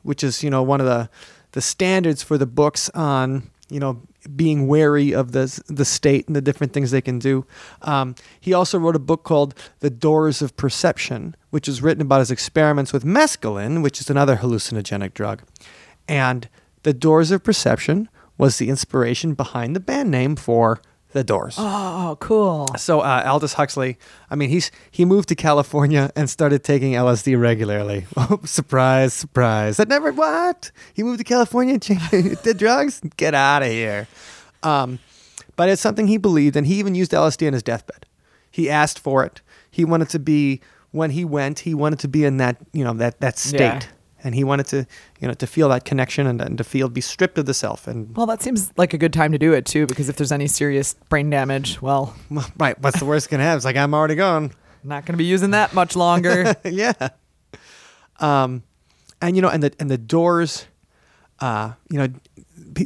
which 0.04 0.24
is 0.24 0.44
you 0.44 0.50
know 0.50 0.62
one 0.62 0.80
of 0.80 0.86
the 0.86 1.10
the 1.54 1.62
standards 1.62 2.22
for 2.22 2.38
the 2.38 2.46
books 2.46 2.90
on 2.90 3.50
you 3.70 3.80
know 3.80 4.02
being 4.36 4.68
wary 4.68 5.14
of 5.14 5.32
the 5.32 5.62
the 5.68 5.86
state 5.86 6.28
and 6.28 6.36
the 6.36 6.42
different 6.42 6.74
things 6.74 6.92
they 6.92 7.02
can 7.02 7.20
do. 7.20 7.46
Um, 7.82 8.16
he 8.40 8.54
also 8.54 8.78
wrote 8.78 8.96
a 8.96 9.00
book 9.00 9.24
called 9.24 9.54
The 9.80 9.90
Doors 9.90 10.42
of 10.42 10.56
Perception, 10.58 11.36
which 11.50 11.68
is 11.68 11.82
written 11.82 12.02
about 12.02 12.20
his 12.20 12.32
experiments 12.32 12.94
with 12.94 13.04
mescaline, 13.04 13.82
which 13.82 14.00
is 14.02 14.10
another 14.10 14.38
hallucinogenic 14.38 15.14
drug, 15.14 15.44
and 16.08 16.50
The 16.84 16.94
Doors 16.94 17.32
of 17.32 17.44
Perception 17.44 18.10
was 18.38 18.58
the 18.58 18.70
inspiration 18.70 19.34
behind 19.34 19.76
the 19.76 19.82
band 19.82 20.10
name 20.10 20.36
for 20.36 20.82
The 21.12 21.24
Doors. 21.24 21.56
Oh, 21.58 22.18
cool. 22.20 22.68
So 22.78 23.00
uh, 23.00 23.24
Aldous 23.26 23.54
Huxley, 23.54 23.98
I 24.30 24.36
mean, 24.36 24.50
he's 24.50 24.70
he 24.92 25.06
moved 25.06 25.28
to 25.30 25.36
California 25.36 26.12
and 26.16 26.30
started 26.30 26.64
taking 26.64 26.94
LSD 26.94 27.40
regularly. 27.40 28.06
Oh, 28.16 28.40
surprise, 28.46 29.14
surprise! 29.14 29.78
That 29.78 29.88
never 29.88 30.12
what? 30.12 30.72
He 30.94 31.02
moved 31.02 31.18
to 31.18 31.24
California, 31.24 31.74
and 31.74 31.82
changed- 31.82 32.12
did 32.44 32.58
drugs? 32.60 33.02
Get 33.18 33.34
out 33.34 33.64
of 33.64 33.70
here! 33.70 34.08
Um, 34.62 35.00
but 35.56 35.68
it's 35.70 35.82
something 35.82 36.06
he 36.08 36.18
believed, 36.18 36.56
and 36.56 36.68
he 36.68 36.76
even 36.76 36.94
used 36.94 37.12
LSD 37.12 37.48
on 37.48 37.54
his 37.54 37.64
deathbed. 37.64 38.06
He 38.52 38.70
asked 38.70 39.00
for 39.00 39.24
it. 39.24 39.42
He 39.72 39.84
wanted 39.86 40.10
to 40.10 40.20
be 40.20 40.62
when 40.92 41.10
he 41.12 41.26
went. 41.26 41.60
He 41.60 41.74
wanted 41.74 42.00
to 42.00 42.08
be 42.08 42.24
in 42.24 42.38
that 42.38 42.58
you 42.72 42.84
know 42.84 42.94
that 42.94 43.20
that 43.22 43.40
state 43.40 43.60
Yeah. 43.60 43.82
And 44.24 44.36
he 44.36 44.44
wanted 44.44 44.68
to, 44.68 44.88
you 45.20 45.28
know, 45.28 45.34
to 45.34 45.48
feel 45.48 45.70
that 45.70 45.86
connection 45.86 46.28
and, 46.28 46.42
and 46.42 46.58
to 46.58 46.64
feel 46.64 46.90
be 46.90 47.02
stripped 47.02 47.38
of 47.38 47.46
the 47.46 47.54
self. 47.54 47.88
And 47.88 48.16
Well, 48.16 48.26
that 48.26 48.42
seems 48.42 48.72
like 48.78 48.94
a 48.94 48.98
good 48.98 49.14
time 49.14 49.32
to 49.32 49.38
do 49.38 49.54
it 49.54 49.66
too, 49.66 49.86
because 49.88 50.10
if 50.10 50.16
there's 50.16 50.32
any 50.32 50.48
serious 50.48 50.94
brain 51.10 51.30
damage, 51.30 51.82
well, 51.82 52.16
right, 52.58 52.80
what's 52.82 53.00
the 53.00 53.06
worst 53.06 53.30
can 53.30 53.40
happen? 53.40 53.58
It's 53.58 53.66
like 53.66 53.76
I'm 53.76 53.94
already 53.94 54.16
gone. 54.16 54.52
not 54.84 55.06
going 55.06 55.14
to 55.14 55.18
be 55.18 55.26
using 55.26 55.52
that 55.52 55.74
much 55.74 55.96
longer. 55.96 56.56
yeah. 56.66 57.10
Um, 58.20 58.64
and 59.22 59.36
you 59.36 59.42
know, 59.42 59.50
and 59.50 59.64
the 59.64 59.74
and 59.80 59.90
the 59.90 59.98
Doors, 59.98 60.66
uh, 61.40 61.74
you 61.90 61.98
know, 61.98 62.08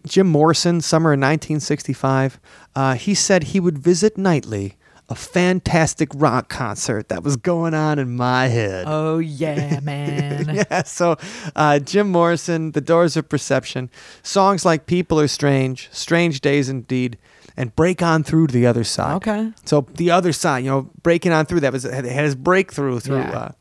Jim 0.06 0.28
Morrison, 0.28 0.82
summer 0.82 1.12
of 1.12 1.20
1965, 1.20 2.40
uh, 2.76 2.96
he 2.96 3.14
said 3.14 3.44
he 3.44 3.60
would 3.60 3.78
visit 3.78 4.18
nightly 4.18 4.78
a 5.10 5.16
fantastic 5.16 6.10
rock 6.16 6.50
concert 6.50 7.10
that 7.10 7.24
was 7.24 7.36
going 7.36 7.74
on 7.74 8.00
in 8.00 8.16
my 8.16 8.48
head. 8.48 8.86
oh 8.88 9.18
yeah, 9.44 9.80
man. 9.82 10.56
yeah, 10.56 10.84
so 10.84 11.18
uh, 11.56 11.80
Jim 11.80 12.10
Morrison, 12.10 12.72
The 12.72 12.82
Doors 12.82 13.18
of 13.18 13.28
Perception, 13.30 13.90
songs 14.24 14.66
like 14.66 14.86
People 14.86 15.20
Are 15.20 15.28
Strange, 15.28 15.90
Strange 15.92 16.40
Days 16.42 16.70
Indeed, 16.70 17.18
and 17.58 17.76
Break 17.76 18.02
On 18.02 18.24
Through 18.24 18.48
to 18.48 18.54
the 18.54 18.66
Other 18.66 18.84
Side. 18.84 19.16
Okay. 19.18 19.52
So 19.66 19.86
the 19.96 20.10
other 20.10 20.32
side, 20.34 20.64
you 20.64 20.70
know, 20.72 20.90
breaking 21.04 21.32
on 21.34 21.46
through 21.46 21.60
that 21.60 21.74
was 21.74 21.84
had 21.84 22.06
his 22.06 22.34
breakthrough 22.36 23.00
through 23.00 23.18
Yeah. 23.18 23.38
uh, 23.38 23.52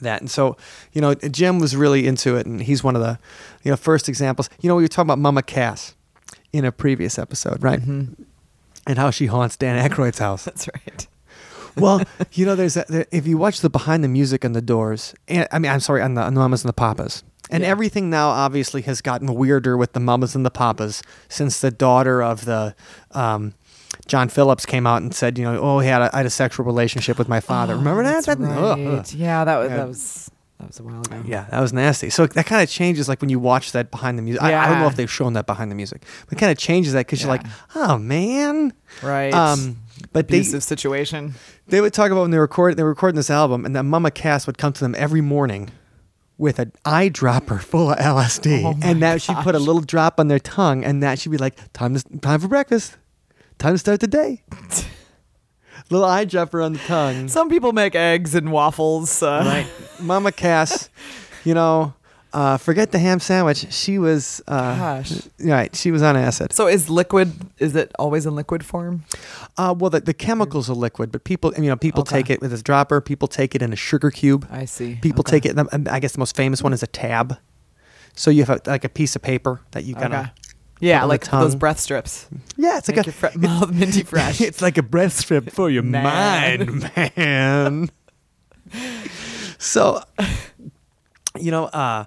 that, 0.00 0.20
and 0.20 0.28
so 0.30 0.56
you 0.92 1.00
know, 1.00 1.14
Jim 1.14 1.60
was 1.60 1.76
really 1.76 2.06
into 2.08 2.34
it, 2.36 2.44
and 2.46 2.60
he's 2.60 2.82
one 2.82 2.96
of 2.96 3.02
the 3.02 3.18
you 3.62 3.70
know 3.70 3.76
first 3.76 4.08
examples. 4.08 4.50
You 4.60 4.68
know, 4.68 4.74
we 4.74 4.82
were 4.82 4.88
talking 4.88 5.06
about 5.06 5.20
Mama 5.20 5.42
Cass 5.44 5.94
in 6.52 6.64
a 6.64 6.72
previous 6.72 7.16
episode, 7.18 7.62
right? 7.62 7.80
And 8.86 8.98
how 8.98 9.10
she 9.10 9.26
haunts 9.26 9.56
Dan 9.56 9.78
Aykroyd's 9.90 10.18
house. 10.18 10.44
That's 10.44 10.68
right. 10.68 11.06
well, 11.76 12.02
you 12.32 12.44
know, 12.46 12.54
there's 12.54 12.76
a, 12.76 12.84
there, 12.88 13.06
if 13.10 13.26
you 13.26 13.38
watch 13.38 13.60
the 13.60 13.70
behind 13.70 14.04
the 14.04 14.08
music 14.08 14.44
on 14.44 14.52
the 14.52 14.62
Doors, 14.62 15.14
and 15.28 15.48
I 15.52 15.58
mean, 15.58 15.72
I'm 15.72 15.80
sorry, 15.80 16.02
on 16.02 16.14
the, 16.14 16.22
on 16.22 16.34
the 16.34 16.40
Mamas 16.40 16.62
and 16.64 16.68
the 16.68 16.72
Papas, 16.74 17.22
and 17.50 17.62
Yeah. 17.62 17.68
everything 17.70 18.10
now 18.10 18.28
obviously 18.28 18.82
has 18.82 19.00
gotten 19.00 19.34
weirder 19.34 19.76
with 19.76 19.92
the 19.92 20.00
Mamas 20.00 20.34
and 20.34 20.44
the 20.46 20.50
Papas 20.50 21.02
since 21.28 21.60
the 21.60 21.70
daughter 21.70 22.22
of 22.22 22.44
the 22.46 22.74
um, 23.12 23.54
John 24.06 24.28
Phillips 24.28 24.66
came 24.66 24.86
out 24.86 25.02
and 25.02 25.14
said, 25.14 25.38
you 25.38 25.44
know, 25.44 25.58
oh, 25.60 25.78
he 25.78 25.88
had 25.88 26.02
a, 26.02 26.10
I 26.14 26.18
had 26.18 26.26
a 26.26 26.30
sexual 26.30 26.64
relationship 26.66 27.18
with 27.18 27.28
my 27.28 27.40
father. 27.40 27.76
Remember 27.76 28.02
that? 28.02 28.10
Oh, 28.10 28.14
That's 28.16 28.26
That- 28.26 28.38
right. 28.40 29.14
Yeah, 29.14 29.44
that 29.44 29.56
was 29.58 29.70
Yeah. 29.70 29.76
that 29.76 29.88
was 29.88 30.30
that 30.64 30.68
was 30.68 30.80
a 30.80 30.82
while 30.82 31.00
ago. 31.02 31.22
Yeah, 31.26 31.46
that 31.50 31.60
was 31.60 31.72
nasty. 31.72 32.08
So 32.10 32.26
that 32.26 32.46
kind 32.46 32.62
of 32.62 32.70
changes, 32.70 33.08
like 33.08 33.20
when 33.20 33.28
you 33.30 33.38
watch 33.38 33.72
that 33.72 33.90
behind 33.90 34.18
the 34.18 34.22
music. 34.22 34.42
I, 34.42 34.54
I 34.54 34.68
don't 34.68 34.80
know 34.80 34.86
if 34.86 34.96
they've 34.96 35.10
shown 35.10 35.34
that 35.34 35.46
behind 35.46 35.70
the 35.70 35.74
music, 35.74 36.04
but 36.26 36.38
it 36.38 36.40
kind 36.40 36.50
of 36.50 36.58
changes 36.58 36.94
that 36.94 37.06
because 37.06 37.20
you're 37.20 37.28
like, 37.30 37.44
oh 37.74 37.98
man. 37.98 38.72
Right. 39.02 39.32
Um, 39.32 39.78
but 40.12 40.28
they, 40.28 40.38
Abusive 40.38 40.62
situation. 40.62 41.34
they 41.66 41.80
would 41.80 41.92
talk 41.92 42.10
about 42.10 42.22
when 42.22 42.30
they 42.30 42.38
record 42.38 42.76
they 42.76 42.82
were 42.82 42.88
recording 42.88 43.16
this 43.16 43.30
album, 43.30 43.64
and 43.64 43.76
that 43.76 43.84
Mama 43.84 44.10
Cass 44.10 44.46
would 44.46 44.58
come 44.58 44.72
to 44.72 44.80
them 44.80 44.94
every 44.96 45.20
morning 45.20 45.70
with 46.36 46.58
an 46.58 46.72
eyedropper 46.84 47.60
full 47.60 47.92
of 47.92 47.98
LSD, 47.98 48.64
Oh 48.64 48.74
and 48.82 49.02
that 49.02 49.22
she'd 49.22 49.36
put 49.36 49.54
a 49.54 49.58
little 49.58 49.82
drop 49.82 50.18
on 50.18 50.28
their 50.28 50.40
tongue, 50.40 50.82
and 50.84 51.02
that 51.02 51.18
she'd 51.18 51.30
be 51.30 51.36
like, 51.38 51.56
"Time 51.72 51.94
to 51.94 52.02
time 52.18 52.40
for 52.40 52.48
breakfast, 52.48 52.96
time 53.58 53.74
to 53.74 53.78
start 53.78 54.00
the 54.00 54.08
day." 54.08 54.42
little 55.90 56.06
eyedropper 56.06 56.64
on 56.64 56.72
the 56.74 56.78
tongue, 56.80 57.28
Some 57.28 57.48
people 57.50 57.72
make 57.72 57.94
eggs 57.94 58.34
and 58.34 58.50
waffles. 58.52 59.22
Uh, 59.22 59.42
right? 59.44 59.66
Mama 60.00 60.32
Cass, 60.32 60.88
you 61.44 61.54
know. 61.54 61.94
Uh, 62.32 62.56
forget 62.56 62.90
the 62.90 62.98
ham 62.98 63.20
sandwich. 63.20 63.72
She 63.72 63.96
was, 63.96 64.42
uh, 64.48 64.76
Gosh. 64.76 65.22
right? 65.38 65.72
She 65.76 65.92
was 65.92 66.02
on 66.02 66.16
acid. 66.16 66.52
So 66.52 66.66
is 66.66 66.90
liquid? 66.90 67.32
Is 67.60 67.76
it 67.76 67.92
always 67.96 68.26
in 68.26 68.34
liquid 68.34 68.64
form? 68.66 69.04
Uh, 69.56 69.72
well, 69.78 69.88
the, 69.88 70.00
the 70.00 70.12
chemicals 70.14 70.68
are 70.68 70.74
liquid, 70.74 71.12
but 71.12 71.22
people, 71.22 71.54
you 71.56 71.68
know, 71.70 71.76
people 71.76 72.00
Okay. 72.00 72.16
take 72.22 72.30
it 72.30 72.40
with 72.40 72.52
a 72.52 72.60
dropper. 72.60 73.00
People 73.00 73.28
take 73.28 73.54
it 73.54 73.62
in 73.62 73.72
a 73.72 73.76
sugar 73.76 74.10
cube. 74.10 74.48
I 74.50 74.64
see. 74.64 74.96
People 75.00 75.20
Okay. 75.20 75.38
take 75.38 75.46
it. 75.46 75.88
I 75.88 76.00
guess 76.00 76.14
the 76.14 76.18
most 76.18 76.34
famous 76.34 76.60
one 76.60 76.72
is 76.72 76.82
a 76.82 76.88
tab. 76.88 77.38
So 78.16 78.32
you 78.32 78.44
have 78.44 78.50
a, 78.66 78.68
like 78.68 78.82
a 78.84 78.88
piece 78.88 79.14
of 79.14 79.22
paper 79.22 79.60
that 79.70 79.84
you 79.84 79.94
kind 79.94 80.12
of. 80.14 80.20
Okay. 80.24 80.30
Yeah, 80.84 81.04
like 81.04 81.24
those 81.30 81.54
breath 81.54 81.80
strips. 81.80 82.26
Yeah, 82.56 82.78
it's 82.78 82.88
like 82.88 82.96
Make 82.98 83.06
a 83.08 83.12
fre- 83.12 83.38
minty 83.72 84.02
fresh. 84.04 84.40
it's 84.40 84.60
like 84.62 84.76
a 84.78 84.82
breath 84.82 85.12
strip 85.14 85.50
for 85.50 85.70
your 85.70 85.82
Man. 85.82 86.02
mind, 86.66 86.90
man. 87.16 87.90
so, 89.58 90.02
you 91.38 91.50
know, 91.50 91.64
uh, 91.66 92.04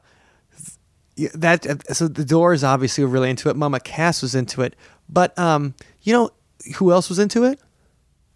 that 1.34 1.66
uh, 1.66 1.94
so 1.94 2.08
the 2.08 2.24
Doors 2.26 2.64
obviously 2.64 3.04
were 3.04 3.10
really 3.10 3.30
into 3.30 3.50
it. 3.50 3.56
Mama 3.56 3.80
Cass 3.80 4.22
was 4.22 4.36
into 4.36 4.62
it, 4.62 4.76
but 5.10 5.38
um, 5.40 5.74
you 6.04 6.14
know 6.14 6.30
who 6.78 6.92
else 6.92 7.10
was 7.10 7.20
into 7.20 7.44
it? 7.44 7.60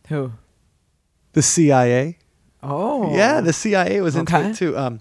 Who? 0.08 0.32
The 1.34 1.42
CIA. 1.42 2.18
Oh. 2.64 3.16
Yeah, 3.16 3.42
the 3.42 3.54
CIA 3.54 4.02
was 4.02 4.16
into 4.16 4.36
Okay. 4.36 4.50
it 4.50 4.56
too. 4.56 4.78
Um, 4.78 5.00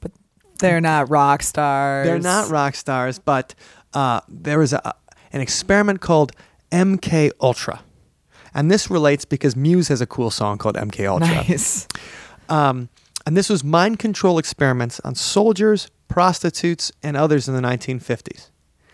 But 0.00 0.12
They're 0.58 0.80
not 0.80 1.10
rock 1.10 1.42
stars. 1.42 2.06
They're 2.06 2.18
not 2.18 2.48
rock 2.50 2.74
stars, 2.74 3.18
but 3.18 3.54
uh, 3.94 4.20
there 4.28 4.58
was 4.58 4.72
a, 4.72 4.94
an 5.32 5.40
experiment 5.40 6.00
called 6.00 6.32
MK 6.72 7.30
Ultra, 7.40 7.82
and 8.54 8.70
this 8.70 8.90
relates 8.90 9.24
because 9.24 9.56
Muse 9.56 9.88
has 9.88 10.00
a 10.00 10.06
cool 10.06 10.30
song 10.30 10.58
called 10.58 10.76
MK 10.76 11.08
Ultra. 11.08 11.28
Nice. 11.28 11.86
Um, 12.48 12.88
and 13.26 13.36
this 13.36 13.48
was 13.48 13.64
mind 13.64 13.98
control 13.98 14.38
experiments 14.38 15.00
on 15.00 15.14
soldiers, 15.14 15.90
prostitutes, 16.08 16.92
and 17.02 17.16
others 17.16 17.48
in 17.48 17.54
the 17.54 17.60
1950s. 17.60 18.50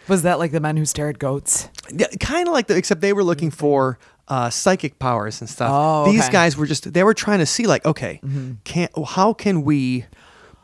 Was 0.09 0.23
that 0.23 0.39
like 0.39 0.51
the 0.53 0.61
men 0.61 0.77
who 0.77 0.85
stared 0.85 1.17
at 1.17 1.19
goats? 1.19 1.69
Yeah, 1.93 2.07
kind 2.19 2.49
of 2.49 2.55
like 2.55 2.67
the, 2.67 2.77
except 2.77 3.01
they 3.03 3.13
were 3.13 3.23
looking 3.23 3.51
for 3.51 3.99
uh, 4.29 4.51
psychic 4.51 4.99
powers 4.99 5.41
and 5.41 5.49
stuff. 5.49 5.71
Oh, 5.73 6.05
These 6.07 6.15
okay. 6.15 6.25
Mm-hmm. 6.25 6.33
guys 6.33 6.57
were 6.57 6.67
just 6.67 6.93
they 6.93 7.05
were 7.05 7.15
trying 7.15 7.39
to 7.39 7.47
see 7.47 7.67
like, 7.67 7.85
okay, 7.85 8.21
can 8.65 8.89
how 9.07 9.33
can 9.33 9.63
we 9.63 10.07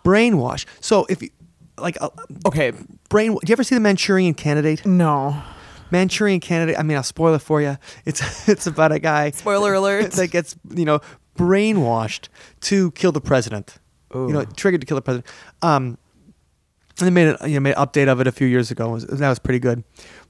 brainwash? 0.05 0.65
So 0.81 1.07
if 1.09 1.23
you 1.23 1.31
like 1.81 1.97
uh, 2.01 2.11
Okay. 2.47 2.73
brain, 3.09 3.33
do 3.33 3.39
you 3.47 3.53
ever 3.53 3.65
see 3.65 3.75
the 3.75 3.81
Manchurian 3.81 4.35
Candidate? 4.35 4.85
No. 4.87 5.41
Manchurian 5.91 6.41
Candidate. 6.41 6.79
I 6.79 6.83
mean, 6.83 6.97
I'll 6.97 7.03
spoil 7.03 7.35
it 7.35 7.39
for 7.43 7.63
you. 7.63 7.77
It's 8.05 8.49
it's 8.49 8.67
about 8.67 8.93
a 8.93 8.99
guy. 8.99 9.31
Spoiler 9.31 9.75
alert. 9.75 10.13
that 10.13 10.29
gets 10.31 10.57
you 10.75 10.85
know 10.85 11.01
brainwashed 11.37 12.29
to 12.63 12.91
kill 12.93 13.13
the 13.13 13.21
president. 13.21 13.79
You 14.15 14.29
know, 14.29 14.45
triggered 14.57 14.81
to 14.81 14.87
kill 14.87 14.97
the 14.97 15.03
president. 15.03 15.27
Um, 15.63 15.99
and 16.99 17.07
they 17.07 17.11
made 17.11 17.37
a 17.41 17.49
you 17.49 17.55
know, 17.55 17.61
made 17.61 17.75
an 17.77 17.87
update 17.87 18.09
of 18.09 18.21
it 18.21 18.27
a 18.27 18.33
few 18.33 18.47
years 18.47 18.71
ago. 18.71 18.89
Was- 18.91 19.05
that 19.07 19.29
was 19.29 19.39
pretty 19.39 19.59
good. 19.61 19.85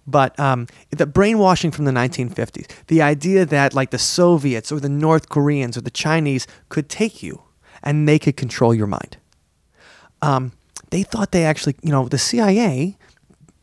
But 0.07 0.39
um, 0.41 0.67
the 0.91 1.07
brainwashing 1.07 1.71
from 1.71 1.85
the 1.85 1.91
1950s, 1.93 2.67
the 2.89 3.03
idea 3.03 3.45
that 3.47 3.75
like 3.75 3.91
the 3.91 3.99
Soviets 3.99 4.73
or 4.73 4.81
the 4.81 4.89
North 4.89 5.29
Koreans 5.29 5.77
or 5.77 5.81
the 5.83 5.91
Chinese 5.91 6.47
could 6.71 6.89
take 6.89 7.23
you 7.23 7.43
and 7.83 8.09
they 8.09 8.19
could 8.19 8.37
control 8.37 8.75
your 8.75 8.87
mind. 8.87 9.19
Um, 10.23 10.53
they 10.91 11.03
thought 11.03 11.33
they 11.33 11.45
actually, 11.45 11.77
you 11.83 11.91
know, 11.91 12.09
the 12.09 12.19
CIA 12.19 12.97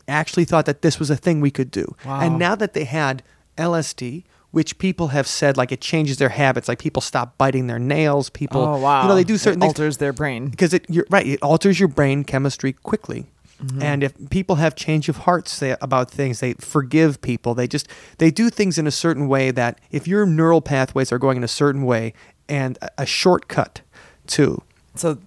actually 0.08 0.46
thought 0.46 0.66
that 0.66 0.82
this 0.82 1.00
was 1.00 1.10
a 1.10 1.16
thing 1.16 1.42
we 1.42 1.52
could 1.52 1.72
do. 1.72 1.96
Wow. 2.06 2.22
And 2.22 2.38
now 2.38 2.56
that 2.56 2.74
they 2.74 2.84
had 2.86 3.24
LSD, 3.58 4.24
which 4.52 4.78
people 4.78 5.10
have 5.10 5.28
said 5.28 5.58
like 5.58 5.72
it 5.72 5.82
changes 5.82 6.18
their 6.18 6.30
habits, 6.30 6.68
like 6.68 6.80
people 6.80 7.02
stop 7.02 7.38
biting 7.38 7.68
their 7.68 7.80
nails, 7.80 8.30
people, 8.30 8.62
oh 8.62 8.78
wow. 8.80 9.02
you 9.02 9.08
know, 9.10 9.16
they 9.16 9.24
do 9.24 9.38
certain 9.38 9.60
it 9.62 9.66
things 9.66 9.80
alters 9.80 9.98
their 9.98 10.14
brain. 10.14 10.48
because 10.50 10.74
it 10.74 10.86
you're 10.90 11.06
right 11.10 11.26
it 11.26 11.42
alters 11.42 11.80
your 11.80 11.90
brain 11.90 12.24
chemistry 12.24 12.74
quickly 12.74 13.26
Mm-hmm. 13.64 13.82
and 13.82 14.04
if 14.04 14.12
people 14.30 14.56
have 14.58 14.76
change 14.76 15.08
of 15.08 15.16
hearts 15.20 15.50
say, 15.50 15.78
about 15.80 16.12
things 16.12 16.42
they 16.42 16.56
forgive 16.56 17.22
people 17.22 17.54
they 17.56 17.70
just 17.70 17.88
they 18.18 18.30
do 18.30 18.50
things 18.50 18.78
in 18.78 18.86
a 18.86 18.92
certain 18.92 19.30
way 19.30 19.50
that 19.50 19.80
if 19.92 20.10
your 20.10 20.26
neural 20.26 20.60
pathways 20.60 21.10
are 21.10 21.18
going 21.18 21.38
in 21.38 21.44
a 21.44 21.48
certain 21.48 21.84
way 21.86 22.14
and 22.50 22.78
a, 22.82 22.90
a 23.04 23.06
shortcut 23.06 23.80
to 24.28 24.62
So 24.96 25.20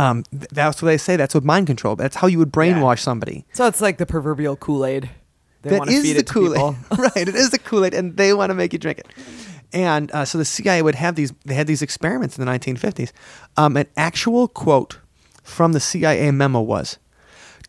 um, 0.00 0.24
th- 0.30 0.48
that's 0.50 0.82
what 0.82 0.86
they 0.86 0.98
say 0.98 1.16
that's 1.16 1.34
what 1.34 1.44
mind 1.44 1.66
control 1.66 1.94
that's 1.96 2.16
how 2.16 2.26
you 2.26 2.38
would 2.38 2.52
brainwash 2.52 3.00
somebody 3.00 3.44
so 3.52 3.66
it's 3.66 3.80
like 3.80 3.98
the 3.98 4.06
proverbial 4.06 4.56
Kool-Aid. 4.56 5.10
They 5.62 5.70
That 5.70 5.84
to 5.84 5.90
is 5.90 6.02
feed 6.02 6.14
the 6.14 6.20
it 6.20 6.26
to 6.26 6.32
Kool-Aid. 6.32 6.76
right, 6.98 7.28
it 7.28 7.34
is 7.34 7.50
the 7.50 7.58
Kool-Aid, 7.58 7.94
and 7.94 8.16
they 8.16 8.32
want 8.32 8.50
to 8.50 8.54
make 8.54 8.72
you 8.72 8.78
drink 8.78 8.98
it. 8.98 9.08
And 9.72 10.10
uh, 10.12 10.24
so 10.24 10.38
the 10.38 10.44
CIA 10.44 10.82
would 10.82 10.94
have 10.94 11.14
these. 11.14 11.32
They 11.44 11.54
had 11.54 11.66
these 11.66 11.82
experiments 11.82 12.38
in 12.38 12.44
the 12.44 12.50
1950s. 12.50 13.12
Um, 13.56 13.76
an 13.76 13.86
actual 13.96 14.48
quote 14.48 14.98
from 15.42 15.72
the 15.72 15.80
CIA 15.80 16.30
memo 16.30 16.60
was, 16.60 16.98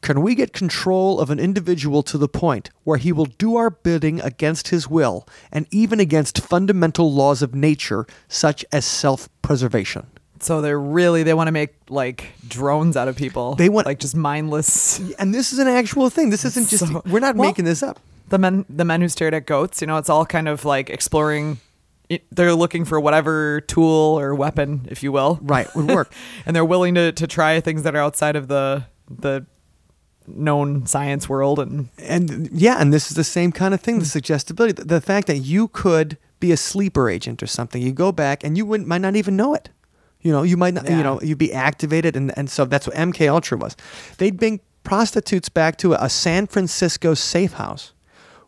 "Can 0.02 0.22
we 0.22 0.34
get 0.34 0.54
control 0.54 1.20
of 1.20 1.30
an 1.30 1.40
individual 1.40 2.02
to 2.04 2.18
the 2.18 2.30
point 2.30 2.72
where 2.86 2.98
he 2.98 3.12
will 3.12 3.26
do 3.26 3.56
our 3.56 3.70
bidding 3.70 4.20
against 4.22 4.70
his 4.70 4.88
will, 4.88 5.28
and 5.52 5.68
even 5.70 6.00
against 6.00 6.42
fundamental 6.42 7.14
laws 7.14 7.42
of 7.42 7.54
nature, 7.54 8.08
such 8.28 8.66
as 8.72 8.86
self-preservation?" 8.86 10.08
So 10.44 10.62
they're 10.62 10.80
really 10.80 11.24
they 11.24 11.34
want 11.34 11.48
to 11.48 11.52
make 11.52 11.76
like 11.90 12.32
drones 12.48 12.98
out 12.98 13.08
of 13.08 13.16
people. 13.16 13.56
They 13.56 13.70
want- 13.70 13.86
like 13.88 14.00
just 14.00 14.16
mindless. 14.16 15.00
And 15.20 15.34
this 15.34 15.54
is 15.54 15.60
an 15.60 15.68
actual 15.68 16.10
thing. 16.10 16.30
This 16.30 16.46
isn't 16.46 16.68
just. 16.70 16.88
So- 16.88 17.02
we're 17.06 17.20
not 17.20 17.36
Well- 17.36 17.50
making 17.50 17.66
this 17.66 17.84
up. 17.84 18.00
The 18.30 18.38
men 18.38 18.66
the 18.70 18.86
men 18.86 19.02
who 19.02 19.10
stared 19.10 19.34
at 19.34 19.46
goats. 19.46 19.82
You 19.82 19.88
know, 19.88 19.98
it's 19.98 20.10
all 20.10 20.26
kind 20.26 20.48
of 20.48 20.64
like 20.66 20.90
exploring. 20.90 21.60
They're 22.32 22.54
looking 22.54 22.84
for 22.86 23.00
whatever 23.00 23.62
tool 23.62 24.20
or 24.20 24.36
weapon, 24.36 24.86
if 24.90 25.02
you 25.02 25.12
will, 25.14 25.40
Right, 25.42 25.68
would 25.76 25.88
work. 25.88 26.14
and 26.46 26.54
they're 26.56 26.66
willing 26.66 26.96
to 26.96 27.12
to 27.14 27.28
try 27.28 27.60
things 27.62 27.84
that 27.84 27.96
are 27.96 28.02
outside 28.02 28.36
of 28.36 28.48
the 28.48 28.86
the 29.10 29.46
known 30.28 30.86
science 30.86 31.28
world. 31.30 31.60
And 31.60 31.90
and 32.00 32.50
yeah, 32.54 32.78
and 32.80 32.92
this 32.94 33.10
is 33.12 33.16
the 33.18 33.24
same 33.24 33.52
kind 33.52 33.74
of 33.74 33.82
thing. 33.82 34.00
The 34.00 34.06
suggestibility, 34.06 34.74
the, 34.74 34.86
the 34.86 35.02
fact 35.02 35.28
that 35.28 35.38
you 35.38 35.68
could 35.68 36.18
be 36.40 36.52
a 36.52 36.58
sleeper 36.58 37.10
agent 37.10 37.44
or 37.44 37.48
something. 37.48 37.82
You 37.82 37.92
go 37.94 38.12
back 38.12 38.44
and 38.44 38.58
you 38.58 38.66
wouldn't 38.66 38.88
might 38.90 39.02
not 39.02 39.16
even 39.16 39.36
know 39.36 39.54
it. 39.54 39.70
You 40.22 40.32
know, 40.32 40.44
you 40.44 40.56
might 40.58 40.74
not, 40.74 40.90
you 40.90 41.04
know, 41.04 41.20
you'd 41.22 41.38
be 41.38 41.52
activated, 41.54 42.16
and 42.16 42.36
and 42.38 42.50
so 42.50 42.66
that's 42.66 42.86
what 42.88 42.96
MK 42.96 43.28
Ultra 43.30 43.58
was. 43.58 43.76
They'd 44.18 44.38
bring 44.38 44.60
prostitutes 44.84 45.50
back 45.50 45.78
to 45.78 45.94
a 45.94 46.10
San 46.10 46.48
Francisco 46.48 47.14
safe 47.14 47.54
house, 47.54 47.94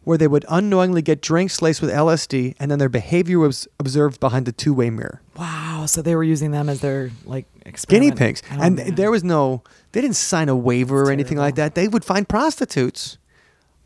where 0.03 0.17
they 0.17 0.27
would 0.27 0.45
unknowingly 0.49 1.01
get 1.01 1.21
drinks 1.21 1.61
laced 1.61 1.81
with 1.81 1.91
LSD, 1.91 2.55
and 2.59 2.69
then 2.69 2.79
their 2.79 2.89
behavior 2.89 3.39
was 3.39 3.67
observed 3.79 4.19
behind 4.19 4.45
the 4.45 4.51
two-way 4.51 4.89
mirror. 4.89 5.21
Wow. 5.37 5.85
So 5.87 6.01
they 6.01 6.15
were 6.15 6.23
using 6.23 6.51
them 6.51 6.69
as 6.69 6.79
their 6.81 7.11
like 7.25 7.45
Guinea 7.87 8.11
pigs, 8.11 8.41
Oh, 8.51 8.57
and 8.61 8.75
man. 8.75 8.95
there 8.95 9.09
was 9.11 9.23
no, 9.23 9.63
they 9.93 10.01
didn't 10.01 10.15
sign 10.15 10.49
a 10.49 10.55
waiver 10.55 10.97
That's 10.99 11.09
or 11.09 11.11
anything 11.11 11.37
like 11.37 11.55
that. 11.55 11.75
They 11.75 11.87
would 11.87 12.05
find 12.05 12.27
prostitutes, 12.27 13.17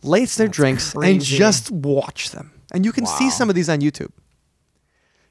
lace 0.03 0.35
their 0.35 0.47
That's 0.47 0.57
drinks, 0.57 0.93
and 0.95 1.21
just 1.21 1.71
watch 1.71 2.31
them. 2.31 2.51
And 2.73 2.83
you 2.85 2.91
can 2.91 3.05
see 3.05 3.29
some 3.29 3.49
of 3.49 3.55
these 3.55 3.69
on 3.69 3.79
YouTube. 3.79 4.11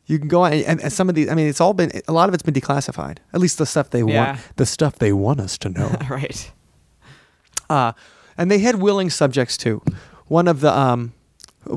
You 0.06 0.18
can 0.20 0.28
go 0.28 0.42
on, 0.42 0.52
and, 0.52 0.80
and 0.80 0.92
some 0.92 1.08
of 1.08 1.14
these. 1.16 1.28
I 1.28 1.34
mean, 1.34 1.48
it's 1.48 1.60
all 1.60 1.72
been 1.75 1.90
a 2.06 2.12
lot 2.12 2.28
of 2.28 2.34
it's 2.34 2.42
been 2.42 2.54
declassified. 2.54 3.18
At 3.32 3.40
least 3.40 3.58
the 3.58 3.66
stuff 3.66 3.90
they 3.90 4.02
Yeah. 4.04 4.26
want, 4.32 4.40
the 4.56 4.66
stuff 4.66 4.96
they 4.98 5.12
want 5.12 5.40
us 5.40 5.58
to 5.58 5.68
know. 5.68 5.96
right. 6.10 6.50
Uh, 7.68 7.92
and 8.38 8.50
they 8.50 8.58
had 8.60 8.76
willing 8.76 9.10
subjects 9.10 9.56
too. 9.56 9.82
One 10.26 10.46
of 10.48 10.60
the 10.60 10.72
um, 10.76 11.12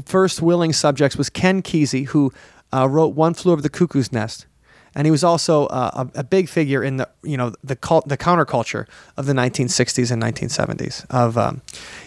first 0.05 0.41
willing 0.41 0.73
subjects 0.73 1.17
was 1.17 1.29
Ken 1.29 1.61
Kesey, 1.61 2.07
who 2.07 2.31
uh, 2.73 2.87
wrote 2.87 3.15
"One 3.15 3.33
Flew 3.33 3.51
Over 3.53 3.61
the 3.61 3.69
Cuckoo's 3.69 4.11
Nest," 4.11 4.45
and 4.93 5.07
he 5.07 5.11
was 5.11 5.23
also 5.23 5.65
uh, 5.67 6.05
a, 6.15 6.19
a 6.19 6.23
big 6.23 6.49
figure 6.49 6.83
in 6.83 6.97
the 6.97 7.09
you 7.23 7.37
know 7.37 7.53
the 7.63 7.75
cult, 7.75 8.07
the 8.07 8.17
counterculture 8.17 8.85
of 9.17 9.25
the 9.25 9.33
1960s 9.33 10.11
and 10.11 10.21
1970s. 10.21 11.05
Of 11.09 11.37
um, 11.37 11.61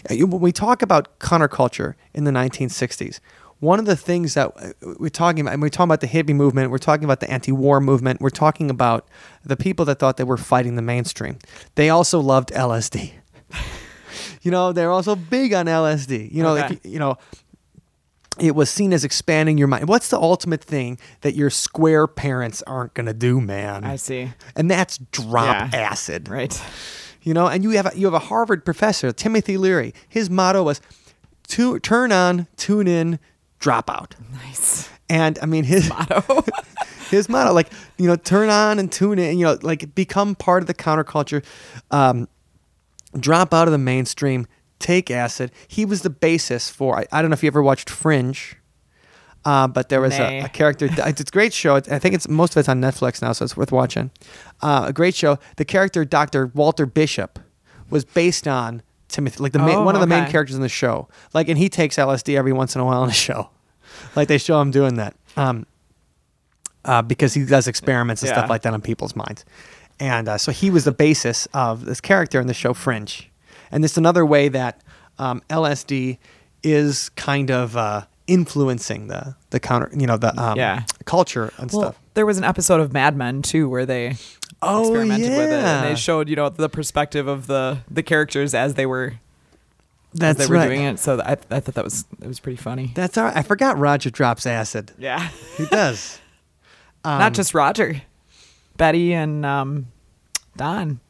when 0.09 0.39
we 0.39 0.51
talk 0.53 0.81
about 0.81 1.19
counterculture 1.19 1.95
in 2.13 2.23
the 2.23 2.31
1960s. 2.31 3.19
One 3.63 3.79
of 3.79 3.85
the 3.85 3.95
things 3.95 4.33
that 4.33 4.51
uh, 4.57 4.93
we're 4.99 5.09
talking 5.09 5.39
about, 5.41 5.53
and 5.53 5.61
we're 5.61 5.69
talking 5.69 5.85
about 5.89 6.01
the 6.01 6.07
hippie 6.07 6.35
movement, 6.35 6.69
we're 6.69 6.77
talking 6.77 7.05
about 7.05 7.19
the 7.21 7.31
anti-war 7.31 7.79
movement, 7.79 8.19
we're 8.21 8.29
talking 8.29 8.69
about 8.69 9.07
the 9.45 9.55
people 9.55 9.85
that 9.85 9.99
thought 9.99 10.17
they 10.17 10.23
were 10.25 10.37
fighting 10.37 10.75
the 10.75 10.81
mainstream. 10.81 11.37
They 11.75 11.89
also 11.89 12.19
loved 12.19 12.49
LSD. 12.51 13.13
You 14.43 14.51
know, 14.51 14.73
they're 14.73 14.91
also 14.91 15.15
big 15.15 15.53
on 15.53 15.67
LSD. 15.67 16.29
You 16.31 16.43
know, 16.43 16.57
Okay. 16.57 16.79
you, 16.83 16.91
you 16.93 16.99
know, 16.99 17.17
it 18.37 18.53
was 18.53 18.69
seen 18.69 18.91
as 18.91 19.05
expanding 19.05 19.57
your 19.57 19.69
mind. 19.69 19.87
What's 19.87 20.09
the 20.09 20.19
ultimate 20.19 20.61
thing 20.61 20.99
that 21.21 21.33
your 21.35 21.49
square 21.49 22.07
parents 22.07 22.61
aren't 22.67 22.93
going 22.93 23.05
to 23.05 23.13
do, 23.13 23.39
man? 23.39 23.85
I 23.85 23.95
see. 23.95 24.31
and 24.57 24.69
that's 24.69 24.97
drop 24.97 25.71
Yeah. 25.71 25.79
acid. 25.79 26.27
Right. 26.27 26.61
You 27.21 27.33
know, 27.33 27.47
and 27.47 27.63
you 27.63 27.69
have 27.71 27.93
a, 27.93 27.97
you 27.97 28.05
have 28.05 28.13
a 28.13 28.19
Harvard 28.19 28.65
professor, 28.65 29.13
Timothy 29.13 29.55
Leary. 29.55 29.93
His 30.09 30.29
motto 30.29 30.61
was 30.63 30.81
to 31.49 31.79
turn 31.79 32.11
on, 32.11 32.47
tune 32.57 32.87
in, 32.87 33.19
drop 33.63 33.89
out. 33.89 34.13
Nice. 34.33 34.89
And 35.09 35.39
I 35.41 35.45
mean 35.45 35.63
his 35.63 35.89
Motto. 35.89 36.43
his 37.09 37.29
motto, 37.29 37.53
like 37.53 37.71
you 37.97 38.07
know, 38.07 38.15
turn 38.15 38.49
on 38.49 38.77
and 38.77 38.91
tune 38.91 39.19
in. 39.19 39.39
You 39.39 39.45
know, 39.45 39.57
like 39.61 39.95
become 39.95 40.35
part 40.35 40.61
of 40.61 40.67
the 40.67 40.73
counterculture. 40.73 41.43
Um, 41.91 42.27
drop 43.17 43.53
out 43.53 43.67
of 43.67 43.71
the 43.71 43.77
mainstream. 43.77 44.47
Take 44.79 45.09
acid. 45.09 45.51
He 45.67 45.85
was 45.85 46.01
the 46.01 46.09
basis 46.09 46.69
for. 46.69 46.99
I, 46.99 47.07
I 47.11 47.21
don't 47.21 47.31
know 47.31 47.35
if 47.35 47.43
you 47.43 47.47
ever 47.47 47.63
watched 47.63 47.89
Fringe. 47.89 48.57
Uh, 49.45 49.67
but 49.67 49.89
there 49.89 49.99
was 49.99 50.17
a, 50.17 50.41
a 50.41 50.49
character. 50.49 50.89
It's 50.97 51.21
a 51.21 51.25
great 51.25 51.53
show. 51.53 51.75
I 51.75 51.99
think 51.99 52.15
it's 52.15 52.27
most 52.27 52.53
of 52.53 52.59
it's 52.59 52.69
on 52.69 52.81
Netflix 52.81 53.21
now, 53.21 53.33
so 53.33 53.45
it's 53.45 53.57
worth 53.57 53.71
watching. 53.71 54.09
Uh, 54.61 54.85
a 54.87 54.93
great 54.93 55.15
show. 55.15 55.37
The 55.57 55.65
character 55.65 56.05
Dr. 56.05 56.51
Walter 56.53 56.85
Bishop 56.85 57.39
was 57.89 58.05
based 58.05 58.47
on 58.47 58.81
Timothy, 59.13 59.41
like 59.41 59.51
the 59.53 59.59
main, 59.59 59.77
Oh, 59.77 59.83
one 59.83 59.95
of 59.95 60.01
the 60.01 60.07
main 60.07 60.23
okay. 60.23 60.31
characters 60.31 60.55
in 60.55 60.61
the 60.61 60.67
show. 60.69 61.07
Like, 61.33 61.47
and 61.47 61.57
he 61.57 61.69
takes 61.69 61.95
LSD 61.97 62.35
every 62.37 62.51
once 62.51 62.75
in 62.75 62.81
a 62.81 62.85
while 62.85 63.03
in 63.03 63.07
the 63.09 63.13
show. 63.15 63.49
Like 64.15 64.27
they 64.27 64.37
show 64.39 64.59
him 64.59 64.71
doing 64.71 64.95
that. 64.95 65.15
Um, 65.37 65.65
uh, 66.85 67.01
because 67.03 67.33
he 67.33 67.45
does 67.45 67.67
experiments 67.67 68.21
and 68.23 68.29
Yeah. 68.29 68.37
stuff 68.39 68.49
like 68.49 68.63
that 68.63 68.73
on 68.73 68.81
people's 68.81 69.15
minds. 69.15 69.45
And 69.99 70.27
uh, 70.27 70.37
so 70.37 70.51
he 70.51 70.69
was 70.71 70.83
the 70.83 70.91
basis 70.91 71.47
of 71.53 71.85
this 71.85 72.01
character 72.01 72.41
in 72.41 72.47
the 72.47 72.53
show 72.53 72.73
Fringe. 72.73 73.29
And 73.71 73.85
it's 73.85 73.95
another 73.97 74.25
way 74.25 74.49
that 74.49 74.81
um, 75.19 75.41
LSD 75.49 76.17
is 76.63 77.09
kind 77.09 77.51
of 77.51 77.77
uh, 77.77 78.05
influencing 78.27 79.07
the 79.07 79.35
the 79.51 79.59
counter, 79.59 79.89
you 79.95 80.07
know, 80.07 80.17
the 80.17 80.37
um, 80.41 80.57
Yeah. 80.57 80.83
culture 81.05 81.53
and 81.57 81.71
well, 81.71 81.81
stuff. 81.83 81.99
there 82.15 82.25
was 82.25 82.37
an 82.39 82.43
episode 82.43 82.81
of 82.81 82.91
Mad 82.93 83.15
Men 83.15 83.41
too 83.43 83.69
where 83.69 83.85
they 83.85 84.15
Oh, 84.65 84.81
experimented 84.81 85.29
with 85.29 85.51
it, 85.51 85.53
and 85.53 85.61
yeah. 85.61 85.89
they 85.89 85.95
showed 85.95 86.29
you 86.29 86.35
know 86.35 86.49
the 86.49 86.69
perspective 86.69 87.27
of 87.27 87.47
the 87.47 87.79
the 87.89 88.03
characters 88.03 88.53
as 88.53 88.73
they 88.75 88.85
were 88.85 89.13
as 90.13 90.19
That's 90.19 90.39
they 90.39 90.47
were 90.47 90.55
right. 90.55 90.67
doing 90.67 90.81
it. 90.81 90.99
So 90.99 91.19
I 91.21 91.37
I 91.49 91.59
thought 91.59 91.75
that 91.75 91.83
was 91.83 92.05
it 92.21 92.27
was 92.27 92.39
pretty 92.39 92.57
funny. 92.57 92.91
That's 92.95 93.17
all 93.17 93.25
right. 93.25 93.35
I 93.35 93.41
forgot 93.41 93.77
Roger 93.77 94.09
drops 94.09 94.45
acid. 94.45 94.91
yeah. 94.97 95.29
He 95.57 95.65
does. 95.65 96.19
Um, 97.05 97.19
Not 97.19 97.33
just 97.33 97.53
Roger, 97.53 98.01
Betty 98.77 99.13
and 99.13 99.45
um, 99.45 99.87
Don. 100.55 101.01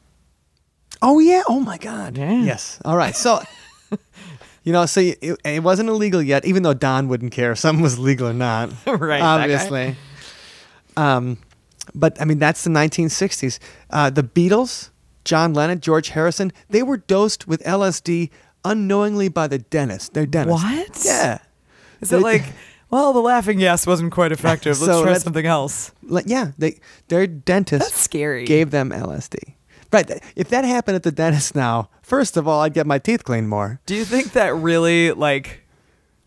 Oh 1.00 1.20
yeah. 1.20 1.42
Oh 1.48 1.60
my 1.60 1.78
God. 1.78 2.18
Yeah. 2.18 2.42
Yes. 2.42 2.80
All 2.84 2.96
right. 2.96 3.14
So, 3.14 3.40
you 4.64 4.72
know, 4.72 4.86
so 4.86 5.00
it, 5.00 5.38
it 5.44 5.62
wasn't 5.62 5.88
illegal 5.88 6.20
yet, 6.20 6.44
even 6.46 6.64
though 6.64 6.74
Don 6.74 7.06
wouldn't 7.06 7.30
care 7.30 7.52
if 7.52 7.60
something 7.60 7.80
was 7.80 7.96
legal 7.96 8.26
or 8.26 8.32
not. 8.32 8.70
Right. 8.86 9.22
Obviously. 9.22 9.94
Um, 10.96 11.38
but 11.94 12.20
I 12.20 12.24
mean, 12.24 12.38
that's 12.38 12.64
the 12.64 12.70
1960s. 12.70 13.58
Uh, 13.90 14.10
the 14.10 14.22
Beatles, 14.22 14.90
John 15.24 15.54
Lennon, 15.54 15.80
George 15.80 16.10
Harrison, 16.10 16.52
they 16.70 16.82
were 16.82 16.98
dosed 16.98 17.46
with 17.48 17.62
LSD 17.64 18.30
unknowingly 18.64 19.28
by 19.28 19.46
the 19.48 19.58
dentist. 19.58 20.14
Their 20.14 20.26
dentist. 20.26 20.62
What? 20.62 21.02
Yeah. 21.04 21.38
Is 22.00 22.10
They- 22.10 22.16
it 22.18 22.20
like, 22.22 22.44
well, 22.90 23.12
the 23.12 23.20
laughing 23.20 23.58
gas 23.58 23.86
wasn't 23.86 24.12
quite 24.12 24.32
effective. 24.32 24.80
Let's 24.80 24.92
So 24.92 25.02
try 25.02 25.18
something 25.18 25.46
else. 25.46 25.92
Like, 26.02 26.24
yeah. 26.28 26.52
They 26.58 26.78
their 27.08 27.26
dentist 27.26 27.84
That's 27.86 28.00
scary. 28.00 28.44
gave 28.44 28.70
them 28.70 28.90
LSD. 28.90 29.54
Right. 29.92 30.10
If 30.34 30.48
that 30.48 30.64
happened 30.64 30.96
at 30.96 31.02
the 31.04 31.12
dentist 31.12 31.54
now, 31.54 31.88
first 32.02 32.36
of 32.36 32.48
all, 32.48 32.60
I'd 32.62 32.74
get 32.74 32.86
my 32.86 32.98
teeth 32.98 33.22
cleaned 33.24 33.48
more. 33.48 33.80
Do 33.86 33.94
you 33.94 34.04
think 34.04 34.32
that 34.32 34.54
really 34.56 35.12
like 35.12 35.62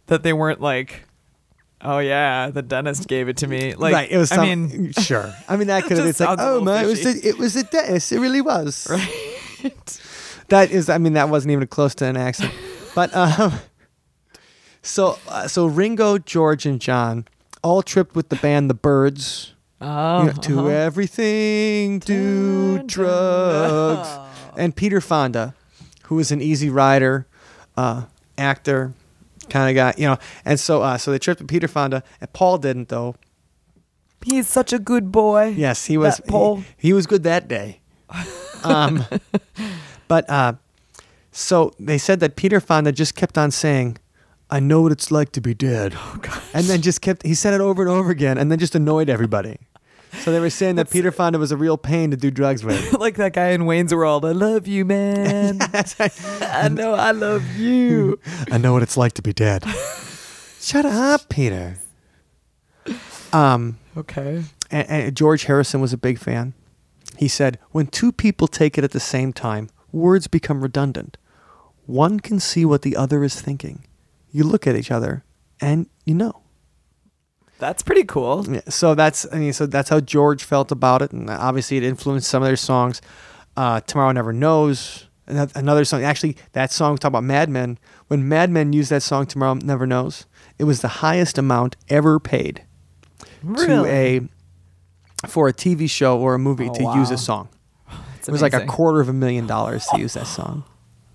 that 0.08 0.24
they 0.24 0.32
weren't 0.34 0.62
like, 0.62 1.04
oh 1.82 2.00
yeah, 2.00 2.50
the 2.50 2.62
dentist 2.62 3.08
gave 3.08 3.30
it 3.30 3.38
to 3.38 3.48
me? 3.48 3.74
Like, 3.76 3.94
right. 3.94 4.12
It 4.12 4.18
was. 4.18 4.30
Some, 4.30 4.40
I 4.40 4.56
mean, 4.56 4.92
sure. 4.94 5.34
I 5.48 5.58
mean, 5.58 5.68
that 5.68 5.84
could 5.84 5.98
have. 5.98 6.08
It's 6.08 6.20
like, 6.20 6.38
oh 6.40 6.62
man, 6.62 6.86
it 6.86 6.88
was. 6.88 7.04
The, 7.04 7.28
it 7.28 7.38
was 7.38 7.54
the 7.54 7.64
dentist. 7.64 8.12
It 8.12 8.20
really 8.20 8.42
was. 8.42 8.88
right? 9.62 10.02
That 10.50 10.72
is. 10.72 10.90
I 10.90 10.98
mean, 10.98 11.14
that 11.14 11.30
wasn't 11.30 11.52
even 11.52 11.68
close 11.68 11.96
to 11.96 12.06
an 12.06 12.18
accident. 12.18 12.54
but 12.96 13.16
um, 13.16 13.54
so 14.82 15.20
uh, 15.28 15.48
so 15.48 15.66
Ringo, 15.66 16.18
George, 16.18 16.66
and 16.66 16.80
John 16.80 17.28
all 17.64 17.82
tripped 17.82 18.16
with 18.16 18.30
the 18.30 18.38
band 18.38 18.70
The 18.70 18.76
Byrds. 18.76 19.54
Oh, 19.80 20.22
you 20.22 20.28
know, 20.28 20.34
to 20.34 20.60
uh-huh. 20.60 20.68
everything 20.70 22.00
do 22.00 22.82
drugs. 22.84 24.10
And 24.58 24.76
Peter 24.76 25.00
Fonda, 25.00 25.54
who 26.04 26.16
was 26.16 26.32
an 26.32 26.42
easy 26.42 26.70
rider, 26.70 27.28
uh, 27.76 28.06
actor, 28.38 28.94
kind 29.50 29.70
of 29.70 29.76
guy, 29.76 29.94
you 29.98 30.08
know. 30.08 30.18
And 30.46 30.60
so 30.60 30.82
uh, 30.82 30.98
so 30.98 31.12
they 31.12 31.20
tripped 31.20 31.42
with 31.42 31.50
Peter 31.50 31.68
Fonda, 31.68 32.04
and 32.22 32.32
Paul 32.34 32.58
didn't 32.58 32.90
though. 32.90 33.16
He's 34.26 34.48
such 34.48 34.74
a 34.74 34.80
good 34.80 35.12
boy. 35.12 35.54
Yes, 35.56 35.86
he 35.86 35.98
was. 35.98 36.20
Paul. 36.28 36.58
He, 36.58 36.66
he 36.80 36.94
was 36.94 37.06
good 37.08 37.24
that 37.24 37.48
day. 37.48 37.82
Um, 38.64 39.06
but 40.08 40.28
uh, 40.32 40.54
so 41.32 41.72
they 41.80 42.00
said 42.00 42.20
that 42.22 42.36
Peter 42.36 42.60
Fonda 42.60 42.92
just 42.92 43.14
kept 43.14 43.38
on 43.38 43.52
saying, 43.52 44.00
"I 44.50 44.60
know 44.60 44.82
what 44.82 44.92
it's 44.92 45.12
like 45.12 45.32
to 45.34 45.42
be 45.42 45.54
dead," 45.54 45.94
Oh 45.96 46.20
and 46.56 46.66
then 46.66 46.82
just 46.82 47.02
kept. 47.02 47.24
He 47.24 47.36
said 47.36 47.54
it 47.54 47.62
over 47.62 47.84
and 47.84 47.92
over 47.92 48.10
again, 48.10 48.40
and 48.40 48.52
then 48.52 48.58
just 48.58 48.74
annoyed 48.74 49.10
everybody. 49.12 49.60
So 50.22 50.32
they 50.32 50.40
were 50.40 50.50
saying 50.50 50.76
that 50.76 50.90
Peter 50.90 51.12
Fonda 51.12 51.38
was 51.40 51.52
a 51.52 51.58
real 51.58 51.78
pain 51.78 52.12
to 52.12 52.18
do 52.18 52.32
drugs 52.32 52.64
with. 52.64 52.94
like 53.00 53.16
that 53.16 53.34
guy 53.34 53.50
in 53.50 53.66
Wayne's 53.66 53.94
World. 53.94 54.26
I 54.26 54.32
love 54.32 54.68
you, 54.68 54.84
man. 54.86 55.60
I 56.42 56.70
know 56.72 56.94
I 56.94 57.12
love 57.12 57.46
you. 57.56 58.20
I 58.52 58.58
know 58.58 58.74
what 58.74 58.84
it's 58.84 58.98
like 58.98 59.14
to 59.14 59.22
be 59.22 59.34
dead. 59.34 59.64
Shut 60.60 60.86
up, 60.86 61.30
Peter. 61.30 61.78
Um, 63.34 63.78
Okay. 63.96 64.44
and, 64.72 64.90
and 64.90 65.16
George 65.18 65.44
Harrison 65.46 65.82
was 65.82 65.94
a 65.94 65.98
big 65.98 66.18
fan. 66.20 66.54
He 67.18 67.28
said, 67.28 67.58
"When 67.72 67.88
two 67.88 68.12
people 68.12 68.48
take 68.48 68.78
it 68.78 68.84
at 68.84 68.92
the 68.92 69.00
same 69.00 69.34
time, 69.34 69.70
words 69.92 70.28
become 70.28 70.62
redundant. 70.62 71.18
One 71.86 72.20
can 72.20 72.40
see 72.40 72.64
what 72.66 72.82
the 72.84 72.96
other 72.96 73.24
is 73.24 73.40
thinking. 73.42 73.86
You 74.32 74.44
look 74.44 74.68
at 74.68 74.76
each 74.76 74.92
other, 74.92 75.24
and 75.60 75.88
you 76.06 76.14
know." 76.16 76.42
That's 77.60 77.82
pretty 77.84 78.04
cool. 78.04 78.46
Yeah, 78.48 78.62
so 78.70 78.94
that's 78.96 79.26
I 79.32 79.38
mean, 79.38 79.54
so 79.54 79.66
that's 79.66 79.90
how 79.90 80.00
George 80.00 80.44
felt 80.44 80.72
about 80.72 81.02
it, 81.02 81.12
and 81.12 81.30
obviously 81.30 81.78
it 81.78 81.84
influenced 81.84 82.30
some 82.30 82.44
of 82.44 82.48
their 82.48 82.56
songs. 82.56 83.02
Uh, 83.56 83.80
Tomorrow 83.82 84.12
Never 84.12 84.32
Knows, 84.34 85.08
another 85.26 85.84
song. 85.84 86.04
Actually, 86.04 86.38
that 86.54 86.72
song 86.72 86.98
talk 86.98 87.10
about 87.10 87.24
Mad 87.24 87.50
Men. 87.50 87.80
When 88.08 88.28
Mad 88.30 88.52
Men 88.52 88.74
used 88.74 88.92
that 88.92 89.02
song, 89.02 89.26
Tomorrow 89.26 89.56
Never 89.56 89.88
Knows, 89.88 90.26
it 90.60 90.66
was 90.66 90.82
the 90.82 90.88
highest 90.88 91.38
amount 91.40 91.76
ever 91.90 92.20
paid 92.20 92.64
to 93.66 93.86
a 93.86 94.22
for 95.28 95.48
a 95.48 95.54
TV 95.54 95.90
show 95.90 96.20
or 96.20 96.36
a 96.36 96.40
movie 96.40 96.70
Oh, 96.70 96.74
to 96.74 97.00
use 97.00 97.10
a 97.10 97.18
song. 97.18 97.50
It's 98.20 98.30
it 98.30 98.32
was 98.32 98.42
like 98.44 98.54
a 98.54 98.66
quarter 98.68 99.00
of 99.00 99.10
a 99.10 99.14
million 99.14 99.48
dollars 99.48 99.86
to 99.88 99.98
use 100.00 100.14
that 100.14 100.28
song. 100.28 100.64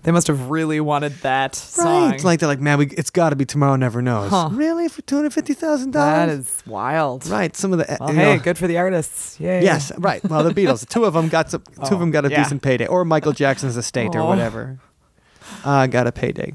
They 0.03 0.11
must 0.11 0.27
have 0.27 0.49
really 0.49 0.79
wanted 0.81 1.13
that 1.21 1.55
song. 1.55 2.11
Right. 2.11 2.23
Like 2.23 2.39
they're 2.41 2.47
like, 2.49 2.59
man, 2.59 2.77
we, 2.77 2.87
it's 2.87 3.09
got 3.09 3.29
to 3.29 3.35
be 3.37 3.45
Tomorrow 3.45 3.77
Never 3.77 4.01
Knows. 4.01 4.29
Huh. 4.31 4.49
Really? 4.51 4.89
For 4.89 5.01
$250,000? 5.03 5.93
that 5.93 6.27
is 6.29 6.61
wild. 6.67 7.25
Right. 7.27 7.55
Some 7.55 7.71
of 7.71 7.79
the. 7.79 7.97
Well, 7.99 8.09
you 8.09 8.15
hey, 8.15 8.35
know- 8.35 8.43
good 8.43 8.57
for 8.57 8.67
the 8.67 8.77
artists. 8.77 9.39
Yay. 9.39 9.63
Yes, 9.63 9.91
right. 9.97 10.21
Well, 10.25 10.43
the 10.43 10.51
Beatles. 10.53 10.87
Two 10.89 11.05
of 11.05 11.13
them 11.13 11.29
got 11.29 11.49
some, 11.51 11.61
two 11.75 11.81
of 11.81 11.93
Oh, 11.93 11.99
them 11.99 12.11
got 12.11 12.25
a 12.25 12.29
yeah. 12.29 12.43
decent 12.43 12.61
payday, 12.61 12.85
or 12.85 13.05
Michael 13.05 13.31
Jackson's 13.31 13.77
estate, 13.77 14.13
or 14.15 14.19
Oh. 14.19 14.25
whatever. 14.27 14.79
Uh, 15.63 15.87
got 15.87 16.05
a 16.07 16.11
payday. 16.11 16.53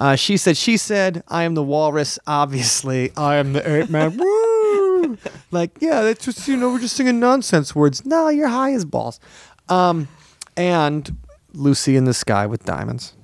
Uh, 0.00 0.14
she 0.16 0.36
said. 0.36 0.56
She 0.56 0.76
said, 0.76 1.22
"I 1.28 1.44
am 1.44 1.54
the 1.54 1.62
walrus. 1.62 2.18
Obviously, 2.26 3.12
I 3.16 3.36
am 3.36 3.52
the 3.54 3.68
ape 3.82 3.88
man." 3.90 4.16
Woo! 4.18 5.16
Like, 5.50 5.70
yeah, 5.80 6.02
that's 6.02 6.24
just 6.24 6.46
you 6.48 6.56
know, 6.56 6.70
we're 6.72 6.80
just 6.80 6.96
singing 6.96 7.18
nonsense 7.20 7.74
words. 7.74 8.04
No, 8.04 8.28
you're 8.28 8.48
high 8.48 8.72
as 8.72 8.84
balls. 8.84 9.20
Um, 9.68 10.08
and 10.56 11.16
Lucy 11.56 11.96
in 11.96 12.04
the 12.04 12.14
Sky 12.14 12.46
with 12.46 12.64
Diamonds, 12.64 13.14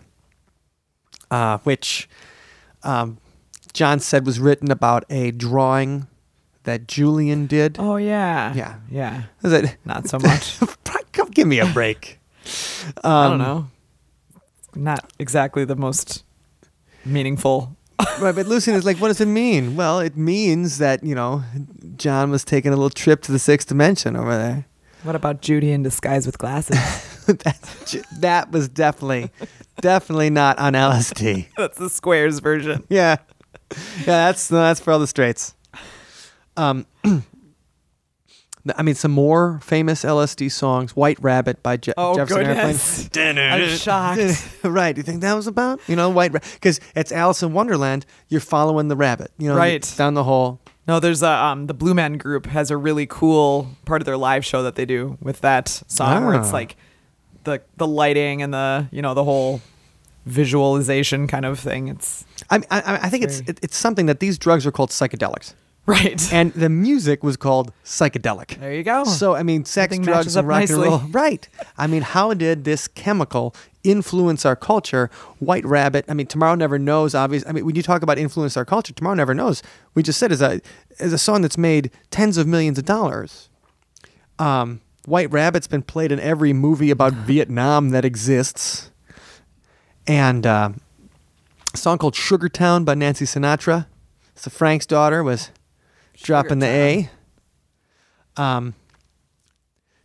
uh, 1.30 1.58
which 1.58 2.08
um, 2.82 3.18
John 3.72 4.00
said 4.00 4.26
was 4.26 4.40
written 4.40 4.70
about 4.70 5.04
a 5.10 5.30
drawing 5.30 6.06
that 6.64 6.86
Julian 6.88 7.46
did. 7.46 7.76
Oh 7.78 7.96
yeah. 7.96 8.52
Yeah. 8.54 8.76
Yeah. 8.90 9.22
Is 9.42 9.52
it? 9.52 9.76
Not 9.84 10.08
so 10.08 10.18
much. 10.18 10.58
Come 11.12 11.28
give 11.30 11.46
me 11.46 11.58
a 11.58 11.66
break. 11.66 12.18
I 13.04 13.28
don't 13.28 13.32
Um, 13.32 13.38
know. 13.38 13.66
Not 14.74 15.12
exactly 15.18 15.64
the 15.64 15.76
most 15.76 16.24
meaningful. 17.04 17.76
Right, 18.20 18.34
but 18.34 18.46
Lucian 18.46 18.74
is 18.74 18.84
like, 18.84 18.96
what 18.98 19.08
does 19.08 19.20
it 19.20 19.26
mean? 19.26 19.76
Well, 19.76 20.00
it 20.00 20.16
means 20.16 20.78
that 20.78 21.04
you 21.04 21.14
know, 21.14 21.42
John 21.96 22.30
was 22.30 22.44
taking 22.44 22.72
a 22.72 22.76
little 22.76 22.90
trip 22.90 23.22
to 23.22 23.32
the 23.32 23.38
sixth 23.38 23.68
dimension 23.68 24.16
over 24.16 24.36
there. 24.36 24.66
What 25.04 25.14
about 25.14 25.40
Judy 25.40 25.70
in 25.72 25.82
disguise 25.82 26.26
with 26.26 26.36
glasses? 26.38 26.78
That's 27.44 27.96
that 28.18 28.50
was 28.50 28.68
definitely, 28.68 29.30
definitely 29.80 30.30
not 30.30 30.58
on 30.58 30.72
LSD. 30.74 31.46
That's 31.56 31.78
the 31.78 31.90
squares 31.90 32.38
version. 32.40 32.84
Yeah, 32.88 33.16
yeah, 34.00 34.04
that's 34.06 34.48
that's 34.48 34.80
for 34.80 34.92
all 34.92 34.98
the 34.98 35.06
straights. 35.06 35.54
Um, 36.56 36.86
I 38.76 38.82
mean, 38.82 38.94
some 38.94 39.10
more 39.10 39.58
famous 39.62 40.04
LSD 40.04 40.50
songs. 40.52 40.94
"White 40.94 41.18
Rabbit" 41.20 41.62
by 41.64 41.76
Je- 41.78 41.92
Oh 41.96 42.14
Jefferson 42.14 42.44
goodness. 42.44 43.10
Airplane. 43.16 43.38
I'm 43.38 43.68
shocked. 43.76 44.48
right. 44.62 44.94
Do 44.94 45.00
you 45.00 45.02
think 45.02 45.20
that 45.22 45.34
was 45.34 45.48
about? 45.48 45.80
You 45.88 45.96
know, 45.96 46.10
White 46.10 46.32
Rabbit? 46.32 46.48
because 46.54 46.78
it's 46.94 47.10
Alice 47.10 47.42
in 47.42 47.52
Wonderland. 47.54 48.06
You're 48.28 48.40
following 48.40 48.86
the 48.88 48.94
rabbit. 48.96 49.32
You 49.36 49.48
know, 49.48 49.56
Right. 49.56 49.92
down 49.96 50.14
the 50.14 50.22
hole. 50.24 50.60
No, 50.86 51.00
there's 51.00 51.22
a 51.24 51.28
um 51.30 51.66
the 51.66 51.74
Blue 51.74 51.94
Man 51.94 52.18
Group 52.18 52.46
has 52.46 52.70
a 52.70 52.76
really 52.76 53.06
cool 53.06 53.68
part 53.84 54.00
of 54.00 54.06
their 54.06 54.16
live 54.16 54.44
show 54.44 54.62
that 54.62 54.76
they 54.76 54.84
do 54.84 55.18
with 55.20 55.40
that 55.40 55.68
song 55.68 56.24
where 56.24 56.34
it's 56.38 56.50
Ah. 56.50 56.52
like 56.52 56.76
the 57.44 57.62
the 57.76 57.86
lighting 57.86 58.42
and 58.42 58.52
the 58.52 58.88
you 58.90 59.02
know 59.02 59.14
the 59.14 59.24
whole 59.24 59.60
visualization 60.26 61.26
kind 61.26 61.44
of 61.44 61.58
thing. 61.58 61.88
It's 61.88 62.24
I 62.50 62.56
I, 62.70 62.82
I 63.02 63.08
think 63.08 63.24
it's 63.24 63.40
it, 63.40 63.58
it's 63.62 63.76
something 63.76 64.06
that 64.06 64.20
these 64.20 64.38
drugs 64.38 64.66
are 64.66 64.72
called 64.72 64.90
psychedelics, 64.90 65.54
right. 65.86 66.32
and 66.32 66.52
the 66.54 66.68
music 66.68 67.22
was 67.22 67.36
called 67.36 67.72
psychedelic. 67.84 68.58
there 68.60 68.74
you 68.74 68.82
go. 68.82 69.04
So 69.04 69.34
I 69.34 69.42
mean, 69.42 69.64
sex, 69.64 69.92
Everything 69.92 70.04
drugs, 70.04 70.36
and 70.36 70.46
rock 70.46 70.60
nicely. 70.60 70.74
and 70.74 70.84
roll. 70.84 70.98
Right. 71.10 71.48
I 71.76 71.86
mean, 71.86 72.02
how 72.02 72.34
did 72.34 72.64
this 72.64 72.88
chemical 72.88 73.54
influence 73.84 74.46
our 74.46 74.56
culture? 74.56 75.10
White 75.38 75.64
Rabbit. 75.64 76.04
I 76.08 76.14
mean, 76.14 76.26
Tomorrow 76.26 76.54
Never 76.54 76.78
Knows. 76.78 77.14
Obviously, 77.14 77.48
I 77.48 77.52
mean, 77.52 77.66
when 77.66 77.74
you 77.74 77.82
talk 77.82 78.02
about 78.02 78.18
influence 78.18 78.56
our 78.56 78.64
culture, 78.64 78.92
Tomorrow 78.92 79.16
Never 79.16 79.34
Knows. 79.34 79.62
We 79.94 80.02
just 80.02 80.18
said 80.18 80.32
is 80.32 80.42
a 80.42 80.60
is 80.98 81.12
a 81.12 81.18
song 81.18 81.42
that's 81.42 81.58
made 81.58 81.90
tens 82.10 82.36
of 82.36 82.46
millions 82.46 82.78
of 82.78 82.84
dollars. 82.84 83.48
Um, 84.38 84.80
White 85.04 85.30
Rabbit's 85.32 85.66
been 85.66 85.82
played 85.82 86.12
in 86.12 86.20
every 86.20 86.52
movie 86.52 86.90
about 86.90 87.12
Vietnam 87.26 87.90
that 87.90 88.04
exists, 88.04 88.90
and 90.06 90.46
uh, 90.46 90.70
a 91.72 91.76
song 91.76 91.98
called 91.98 92.14
Sugar 92.14 92.48
Town 92.48 92.84
by 92.84 92.94
Nancy 92.94 93.24
Sinatra. 93.24 93.86
So 94.34 94.50
Frank's 94.50 94.86
daughter 94.86 95.22
was 95.22 95.50
dropping 96.16 96.60
the 96.60 96.66
A. 96.66 97.10
Um, 98.36 98.74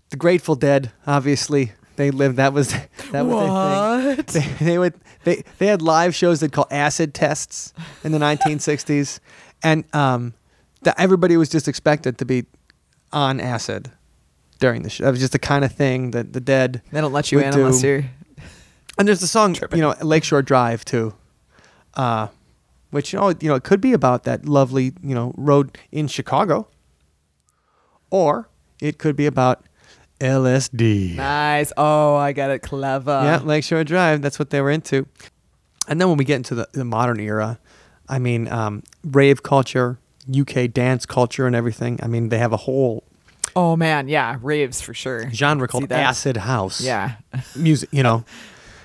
the 0.10 0.18
Grateful 0.18 0.56
Dead, 0.56 0.92
obviously, 1.06 1.74
they 1.96 2.12
lived. 2.12 2.38
That 2.38 2.54
was 2.54 2.72
that 3.12 3.26
was 3.26 4.16
their 4.16 4.24
thing. 4.24 4.56
They, 4.60 4.66
they 4.66 4.78
would 4.78 4.94
they 5.24 5.44
they 5.58 5.68
had 5.68 5.82
live 5.82 6.16
shows 6.16 6.40
they 6.40 6.48
called 6.48 6.68
acid 6.72 7.14
tests 7.14 7.74
in 8.04 8.12
the 8.12 8.18
1960s, 8.20 9.20
and 9.64 9.84
um, 9.94 10.34
that 10.82 11.00
everybody 11.00 11.38
was 11.38 11.50
just 11.50 11.68
expected 11.68 12.18
to 12.18 12.26
be 12.26 12.46
on 13.12 13.40
acid 13.40 13.92
during 14.58 14.84
the 14.84 14.90
show. 14.90 15.04
That 15.06 15.12
was 15.12 15.20
just 15.20 15.34
the 15.34 15.40
kind 15.40 15.64
of 15.66 15.72
thing 15.72 16.12
that 16.12 16.34
the 16.34 16.40
Dead. 16.42 16.82
They 16.92 17.02
don't 17.02 17.14
let 17.14 17.32
you 17.32 17.40
in 17.40 17.52
do. 17.54 17.60
unless 17.66 17.84
you're 17.84 18.06
And 18.98 19.08
there's 19.08 19.20
the 19.22 19.28
song, 19.28 19.54
Tripping. 19.54 19.78
you 19.78 19.84
know, 19.84 19.96
Lakeshore 20.02 20.42
Drive 20.42 20.84
too, 20.86 21.14
uh, 21.96 22.28
which 22.92 23.14
you 23.14 23.20
know, 23.20 23.30
you 23.30 23.50
know, 23.50 23.56
it 23.56 23.64
could 23.64 23.82
be 23.82 23.94
about 23.94 24.24
that 24.24 24.46
lovely, 24.48 24.94
you 25.04 25.14
know, 25.16 25.34
road 25.38 25.78
in 25.92 26.08
Chicago, 26.08 26.68
or 28.10 28.50
it 28.82 28.98
could 28.98 29.16
be 29.16 29.26
about 29.26 29.64
LSD. 30.20 31.16
nice. 31.16 31.72
Oh, 31.78 32.16
I 32.16 32.34
got 32.34 32.50
it. 32.50 32.60
Clever. 32.60 33.22
yeah, 33.24 33.40
Lakeshore 33.44 33.84
Drive. 33.84 34.22
That's 34.22 34.40
what 34.40 34.50
they 34.50 34.62
were 34.62 34.72
into. 34.72 35.06
And 35.88 36.02
then 36.02 36.10
when 36.10 36.18
we 36.18 36.26
get 36.26 36.36
into 36.38 36.56
the, 36.56 36.68
the 36.74 36.84
modern 36.84 37.20
era, 37.20 37.60
I 38.10 38.20
mean, 38.20 38.48
um, 38.50 38.84
rave 39.04 39.44
culture, 39.44 40.00
UK 40.38 40.72
dance 40.74 41.06
culture, 41.06 41.46
and 41.48 41.56
everything. 41.56 42.00
I 42.02 42.08
mean, 42.08 42.30
they 42.30 42.40
have 42.40 42.52
a 42.52 42.58
whole 42.58 43.04
Oh 43.56 43.76
man, 43.76 44.08
yeah, 44.08 44.38
raves 44.42 44.82
for 44.82 44.94
sure. 44.94 45.30
genre 45.32 45.68
called 45.68 45.92
acid 45.92 46.38
house. 46.38 46.82
Yeah. 46.82 47.16
music, 47.56 47.90
you 47.92 48.04
know, 48.04 48.24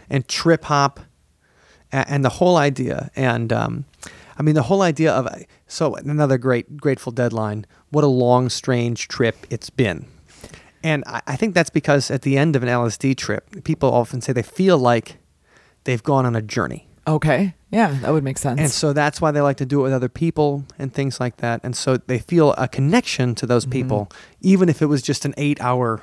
and 0.08 0.26
trip 0.28 0.64
hop, 0.64 1.00
and, 1.90 2.08
and 2.08 2.24
the 2.24 2.30
whole 2.30 2.56
idea. 2.56 3.10
And 3.16 3.52
um, 3.52 3.84
I 4.38 4.42
mean, 4.42 4.54
the 4.54 4.62
whole 4.62 4.82
idea 4.82 5.12
of 5.12 5.28
so 5.66 5.94
another 5.96 6.38
great 6.38 6.76
Grateful 6.76 7.12
Deadline. 7.12 7.66
What 7.90 8.04
a 8.04 8.08
long, 8.08 8.48
strange 8.48 9.08
trip 9.08 9.46
it's 9.50 9.68
been. 9.68 10.06
And 10.82 11.04
I, 11.06 11.22
I 11.26 11.36
think 11.36 11.54
that's 11.54 11.70
because 11.70 12.10
at 12.10 12.22
the 12.22 12.38
end 12.38 12.56
of 12.56 12.62
an 12.62 12.68
LSD 12.68 13.16
trip, 13.16 13.64
people 13.64 13.92
often 13.92 14.20
say 14.20 14.32
they 14.32 14.42
feel 14.42 14.78
like 14.78 15.18
they've 15.84 16.02
gone 16.02 16.26
on 16.26 16.34
a 16.34 16.42
journey. 16.42 16.88
Okay. 17.06 17.54
Yeah, 17.72 17.96
that 18.02 18.12
would 18.12 18.22
make 18.22 18.36
sense. 18.38 18.60
And 18.60 18.70
so 18.70 18.92
that's 18.92 19.20
why 19.20 19.30
they 19.32 19.40
like 19.40 19.56
to 19.56 19.66
do 19.66 19.80
it 19.80 19.84
with 19.84 19.92
other 19.94 20.10
people 20.10 20.64
and 20.78 20.92
things 20.92 21.18
like 21.18 21.38
that. 21.38 21.60
And 21.64 21.74
so 21.74 21.96
they 21.96 22.18
feel 22.18 22.52
a 22.58 22.68
connection 22.68 23.34
to 23.36 23.46
Mm-hmm. 23.46 23.48
those 23.52 23.66
people, 23.66 24.10
even 24.42 24.68
if 24.68 24.82
it 24.82 24.86
was 24.86 25.00
just 25.02 25.24
an 25.24 25.32
eight 25.38 25.58
hour, 25.60 26.02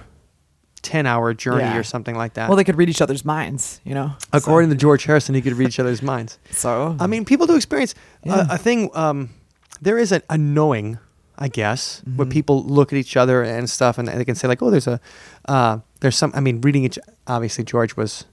10 0.82 1.06
hour 1.06 1.34
journey 1.34 1.60
Yeah. 1.64 1.78
or 1.78 1.84
something 1.84 2.16
like 2.16 2.34
that. 2.34 2.50
well, 2.50 2.56
they 2.58 2.64
could 2.64 2.78
read 2.78 2.90
each 2.90 3.02
other's 3.02 3.24
minds, 3.24 3.82
you 3.84 3.94
know. 3.94 4.14
According 4.34 4.70
to 4.72 4.76
George 4.76 5.04
Harrison, 5.04 5.36
he 5.36 5.42
could 5.42 5.54
read 5.54 5.68
each 5.68 5.80
other's 5.80 6.02
minds. 6.02 6.40
so, 6.52 6.96
I 7.00 7.06
mean, 7.08 7.24
people 7.26 7.46
do 7.48 7.56
experience 7.56 7.94
Yeah. 8.24 8.48
a, 8.50 8.56
a 8.56 8.58
thing. 8.58 8.90
Um, 8.96 9.30
there 9.82 9.98
is 10.00 10.12
a, 10.12 10.22
a 10.30 10.38
knowing, 10.38 10.98
I 11.38 11.50
guess, 11.50 12.02
where 12.16 12.26
Mhm. 12.26 12.32
people 12.32 12.64
look 12.64 12.92
at 12.94 12.98
each 12.98 13.16
other 13.16 13.44
and 13.44 13.70
stuff, 13.70 13.98
and 13.98 14.08
they 14.08 14.26
can 14.26 14.36
say 14.36 14.48
like, 14.48 14.62
"Oh, 14.62 14.70
there's 14.72 14.88
a, 14.88 15.00
uh, 15.48 15.80
there's 16.02 16.18
some." 16.18 16.32
I 16.36 16.40
mean, 16.42 16.60
reading 16.62 16.84
each. 16.84 16.98
Obviously, 17.28 17.64
George 17.64 17.96
was 17.96 18.26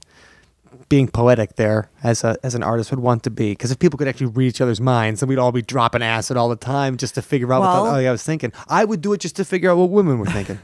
being 0.89 1.07
poetic 1.07 1.55
there 1.55 1.89
as 2.03 2.23
a 2.23 2.37
as 2.43 2.55
an 2.55 2.63
artist 2.63 2.91
would 2.91 2.99
want 2.99 3.23
to 3.23 3.29
be. 3.29 3.51
Because 3.51 3.71
if 3.71 3.79
people 3.79 3.97
could 3.97 4.07
actually 4.07 4.27
read 4.27 4.47
each 4.47 4.61
other's 4.61 4.81
minds, 4.81 5.19
then 5.19 5.29
we'd 5.29 5.39
all 5.39 5.51
be 5.51 5.61
dropping 5.61 6.01
acid 6.01 6.37
all 6.37 6.49
the 6.49 6.55
time 6.55 6.97
just 6.97 7.15
to 7.15 7.21
figure 7.21 7.51
out 7.53 7.61
Well- 7.61 7.83
what 7.83 7.97
the, 7.97 8.05
oh, 8.05 8.09
I 8.09 8.11
was 8.11 8.23
thinking. 8.23 8.51
I 8.67 8.85
would 8.85 9.01
do 9.01 9.13
it 9.13 9.19
just 9.19 9.35
to 9.37 9.45
figure 9.45 9.69
out 9.71 9.77
what 9.77 9.89
women 9.89 10.19
were 10.19 10.25
thinking. 10.25 10.59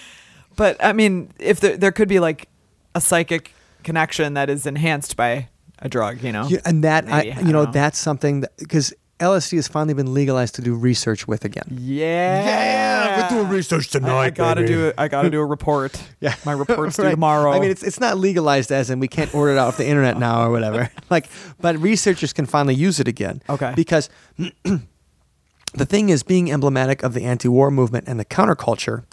but 0.56 0.82
I 0.84 0.92
mean, 0.92 1.30
if 1.38 1.60
there, 1.60 1.76
there 1.76 1.92
could 1.92 2.08
be 2.08 2.20
like 2.20 2.48
a 2.94 3.00
psychic 3.00 3.52
connection 3.84 4.34
that 4.34 4.50
is 4.50 4.66
enhanced 4.66 5.16
by 5.16 5.48
a 5.80 5.88
drug, 5.88 6.22
you 6.22 6.32
know. 6.32 6.46
Yeah, 6.48 6.60
and 6.64 6.82
that 6.84 7.06
Maybe, 7.06 7.32
I, 7.32 7.36
I 7.36 7.40
you 7.40 7.52
know, 7.52 7.64
know. 7.64 7.70
that's 7.72 7.98
something 7.98 8.40
that 8.40 8.56
because 8.58 8.92
LSD 9.20 9.56
has 9.56 9.66
finally 9.68 9.94
been 9.94 10.14
legalized 10.14 10.54
to 10.56 10.62
do 10.62 10.74
research 10.74 11.26
with 11.26 11.44
again. 11.44 11.64
Yeah. 11.70 12.44
Yeah, 12.44 13.22
we're 13.32 13.38
doing 13.40 13.48
research 13.48 13.94
I, 13.96 13.98
I 14.16 14.30
gotta 14.30 14.66
do 14.66 14.86
it. 14.86 14.94
I 14.96 15.08
gotta 15.08 15.28
do 15.30 15.40
a 15.40 15.44
report. 15.44 16.00
Yeah. 16.20 16.34
My 16.44 16.52
report's 16.52 16.96
due 16.96 17.02
Right. 17.04 17.10
tomorrow. 17.12 17.52
I 17.52 17.58
mean, 17.60 17.70
it's 17.70 17.82
it's 17.82 18.00
not 18.00 18.16
legalized 18.18 18.70
as 18.72 18.90
in 18.90 19.00
we 19.00 19.08
can't 19.08 19.32
order 19.34 19.52
it 19.52 19.58
off 19.58 19.76
the 19.76 19.86
internet 19.86 20.18
now 20.18 20.44
or 20.46 20.50
whatever. 20.50 20.90
like, 21.10 21.28
but 21.60 21.76
researchers 21.78 22.32
can 22.32 22.46
finally 22.46 22.74
use 22.74 22.98
it 23.00 23.08
again. 23.08 23.42
Okay. 23.48 23.72
Because 23.76 24.08
the 24.64 25.86
thing 25.86 26.08
is, 26.08 26.22
being 26.22 26.50
emblematic 26.50 27.02
of 27.02 27.14
the 27.14 27.24
anti-war 27.24 27.70
movement 27.70 28.08
and 28.08 28.18
the 28.18 28.24
counterculture, 28.24 29.04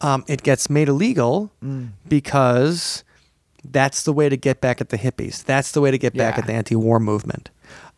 um, 0.00 0.24
it 0.28 0.42
gets 0.42 0.68
made 0.70 0.88
illegal 0.88 1.50
Mm. 1.64 1.90
because 2.08 3.04
that's 3.64 4.02
the 4.04 4.12
way 4.12 4.28
to 4.28 4.36
get 4.36 4.60
back 4.60 4.80
at 4.80 4.88
the 4.88 4.96
hippies. 4.98 5.44
That's 5.44 5.72
the 5.72 5.80
way 5.82 5.90
to 5.90 5.98
get 5.98 6.14
back 6.14 6.34
Yeah. 6.36 6.40
at 6.40 6.46
the 6.46 6.52
anti-war 6.54 7.00
movement. 7.00 7.50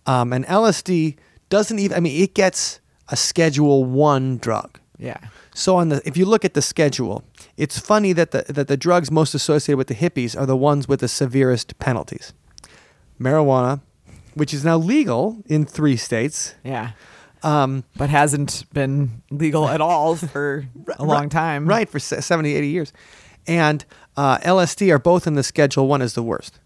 Um, 0.06 0.32
and 0.32 0.44
LSD 0.46 1.16
doesn't 1.56 1.78
even. 1.78 1.96
I 1.96 2.00
mean, 2.00 2.16
it 2.22 2.34
gets 2.34 2.80
a 3.08 3.16
Schedule 3.16 3.84
One 3.84 4.38
drug. 4.38 4.70
yeah. 4.98 5.18
So 5.54 5.76
on 5.76 5.90
the 5.90 6.00
if 6.08 6.16
you 6.16 6.24
look 6.32 6.44
at 6.44 6.54
the 6.54 6.62
schedule, 6.62 7.22
it's 7.56 7.78
funny 7.78 8.12
that 8.14 8.30
the 8.30 8.42
that 8.56 8.68
the 8.68 8.76
drugs 8.86 9.10
most 9.10 9.34
associated 9.34 9.76
with 9.76 9.88
the 9.88 9.94
hippies 10.04 10.32
are 10.40 10.46
the 10.46 10.56
ones 10.56 10.88
with 10.88 11.00
the 11.00 11.08
severest 11.08 11.78
penalties. 11.78 12.32
Marijuana, 13.20 13.80
which 14.34 14.54
is 14.54 14.64
now 14.64 14.78
legal 14.78 15.42
in 15.46 15.66
three 15.66 15.96
states. 15.96 16.54
Yeah. 16.64 16.92
Um, 17.42 17.84
But 17.96 18.08
hasn't 18.08 18.64
been 18.72 19.22
legal 19.30 19.68
at 19.68 19.80
all 19.80 20.16
for 20.16 20.64
a 20.98 21.04
long 21.04 21.28
time. 21.28 21.66
Right, 21.68 21.88
for 21.90 21.98
se- 21.98 22.20
70, 22.20 22.54
80 22.54 22.68
years. 22.68 22.92
And 23.48 23.84
uh, 24.16 24.38
LSD 24.38 24.90
are 24.94 25.00
both 25.00 25.26
in 25.26 25.34
the 25.34 25.42
schedule 25.42 25.88
one 25.88 26.02
as 26.02 26.14
the 26.14 26.22
worst. 26.22 26.60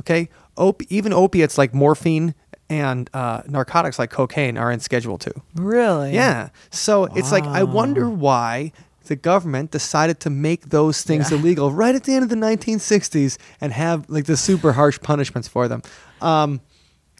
Okay, 0.00 0.28
Op- 0.56 0.82
even 0.88 1.12
opiates 1.12 1.58
like 1.58 1.74
morphine 1.74 2.34
and 2.70 3.08
uh, 3.14 3.42
narcotics 3.48 3.98
like 3.98 4.10
cocaine 4.10 4.58
are 4.58 4.70
in 4.70 4.80
Schedule 4.80 5.18
Two. 5.18 5.32
Really? 5.54 6.12
Yeah. 6.12 6.50
So 6.70 7.04
it's 7.06 7.32
like 7.32 7.44
I 7.44 7.62
wonder 7.62 8.08
why 8.08 8.72
the 9.06 9.16
government 9.16 9.70
decided 9.70 10.20
to 10.20 10.28
make 10.30 10.68
those 10.68 11.02
things 11.02 11.30
Yeah. 11.30 11.38
illegal 11.38 11.72
right 11.72 11.94
at 11.94 12.04
the 12.04 12.12
end 12.14 12.22
of 12.24 12.28
the 12.28 12.36
1960s 12.36 13.38
and 13.58 13.72
have 13.72 14.04
like 14.10 14.26
the 14.26 14.36
super 14.36 14.72
harsh 14.72 15.00
punishments 15.00 15.48
for 15.48 15.66
them. 15.66 15.80
Um, 16.20 16.60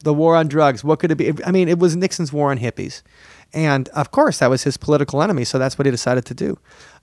the 0.03 0.13
war 0.13 0.35
on 0.35 0.47
drugs. 0.47 0.83
What 0.83 0.99
could 0.99 1.09
it 1.11 1.15
be? 1.15 1.33
I 1.43 1.51
mean, 1.51 1.67
it 1.67 1.79
was 1.79 1.95
Nixon's 1.95 2.31
war 2.31 2.51
on 2.51 2.59
hippies, 2.59 3.01
and 3.53 3.89
of 3.89 4.11
course 4.11 4.37
that 4.39 4.49
was 4.49 4.63
his 4.63 4.77
political 4.77 5.21
enemy. 5.21 5.43
So 5.45 5.57
that's 5.59 5.77
what 5.77 5.85
he 5.85 5.91
decided 5.91 6.25
to 6.25 6.33
do. 6.33 6.57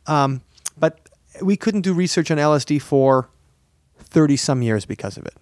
Um, 0.06 0.40
but 0.78 1.00
we 1.42 1.56
couldn't 1.56 1.82
do 1.82 1.92
research 1.92 2.30
on 2.30 2.38
LSD 2.38 2.80
for 2.80 3.28
30 3.98 4.36
some 4.36 4.62
years 4.62 4.86
because 4.86 5.16
of 5.18 5.26
it. 5.26 5.34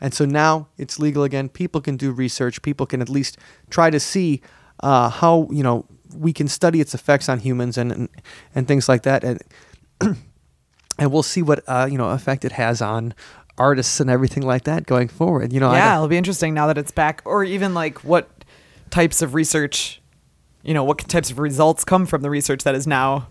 And 0.00 0.14
so 0.14 0.24
now 0.24 0.68
it's 0.78 0.98
legal 0.98 1.24
again. 1.24 1.48
People 1.48 1.80
can 1.80 1.96
do 1.96 2.10
research. 2.10 2.62
People 2.62 2.86
can 2.86 3.02
at 3.02 3.08
least 3.08 3.38
try 3.68 3.90
to 3.90 4.00
see 4.00 4.40
uh, 4.82 5.10
how, 5.10 5.48
you 5.50 5.62
know, 5.62 5.86
we 6.14 6.32
can 6.32 6.48
study 6.48 6.80
its 6.80 6.94
effects 6.94 7.28
on 7.28 7.40
humans 7.40 7.78
and, 7.78 7.92
and, 7.92 8.08
and 8.54 8.66
things 8.66 8.88
like 8.88 9.02
that. 9.02 9.22
And, 9.22 9.40
and 10.98 11.12
we'll 11.12 11.22
see 11.22 11.42
what, 11.42 11.62
uh, 11.66 11.86
you 11.90 11.98
know, 11.98 12.10
effect 12.10 12.44
it 12.44 12.52
has 12.52 12.80
on 12.80 13.14
artists 13.58 14.00
and 14.00 14.08
everything 14.08 14.42
like 14.42 14.64
that 14.64 14.86
going 14.86 15.08
forward. 15.08 15.52
You 15.52 15.60
know, 15.60 15.72
Yeah, 15.72 15.96
it'll 15.96 16.08
be 16.08 16.16
interesting 16.16 16.54
now 16.54 16.66
that 16.66 16.78
it's 16.78 16.90
back, 16.90 17.22
or 17.24 17.44
even 17.44 17.74
like 17.74 18.02
what 18.02 18.28
types 18.88 19.22
of 19.22 19.34
research, 19.34 20.00
you 20.62 20.74
know, 20.74 20.82
what 20.82 20.98
types 20.98 21.30
of 21.30 21.38
results 21.38 21.84
come 21.84 22.06
from 22.06 22.22
the 22.22 22.30
research 22.30 22.64
that 22.64 22.74
is 22.74 22.86
now 22.86 23.28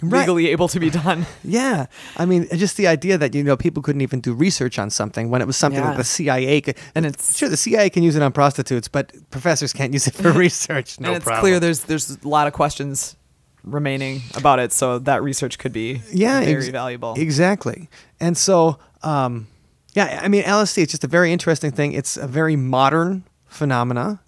Right. 0.00 0.20
legally 0.20 0.48
able 0.48 0.68
to 0.68 0.80
be 0.80 0.90
done. 0.90 1.26
Yeah, 1.44 1.86
I 2.16 2.24
mean, 2.26 2.48
just 2.56 2.76
the 2.76 2.86
idea 2.86 3.18
that 3.18 3.34
you 3.34 3.44
know 3.44 3.56
people 3.56 3.82
couldn't 3.82 4.00
even 4.02 4.20
do 4.20 4.32
research 4.34 4.78
on 4.78 4.90
something 4.90 5.30
when 5.30 5.40
it 5.42 5.46
was 5.46 5.56
something 5.56 5.80
Yeah. 5.82 5.90
that 5.90 5.96
the 5.96 6.04
CIA 6.04 6.60
could, 6.60 6.76
And 6.94 7.06
it's- 7.06 7.36
sure 7.36 7.48
the 7.48 7.56
CIA 7.56 7.90
can 7.90 8.02
use 8.02 8.16
it 8.16 8.22
on 8.22 8.32
prostitutes, 8.32 8.88
but 8.88 9.12
professors 9.30 9.72
can't 9.72 9.92
use 9.92 10.06
it 10.06 10.14
for 10.14 10.32
research. 10.46 10.98
No 11.00 11.08
and 11.08 11.16
it's 11.16 11.24
problem. 11.24 11.40
clear 11.42 11.60
there's 11.60 11.80
there's 11.84 12.10
a 12.24 12.28
lot 12.28 12.46
of 12.46 12.52
questions 12.52 13.16
remaining 13.64 14.22
about 14.34 14.58
it, 14.58 14.72
so 14.72 14.98
that 14.98 15.22
research 15.22 15.58
could 15.58 15.72
be 15.72 16.02
yeah, 16.12 16.40
very 16.40 16.56
ex- 16.56 16.68
valuable. 16.68 17.14
Exactly, 17.16 17.88
and 18.20 18.36
so 18.36 18.78
um, 19.02 19.46
yeah, 19.94 20.20
I 20.22 20.28
mean, 20.28 20.42
LSD. 20.44 20.82
It's 20.82 20.92
just 20.92 21.04
a 21.04 21.08
very 21.08 21.32
interesting 21.32 21.70
thing. 21.70 21.92
It's 21.92 22.16
a 22.16 22.26
very 22.26 22.56
modern 22.56 23.24
phenomena, 23.46 24.20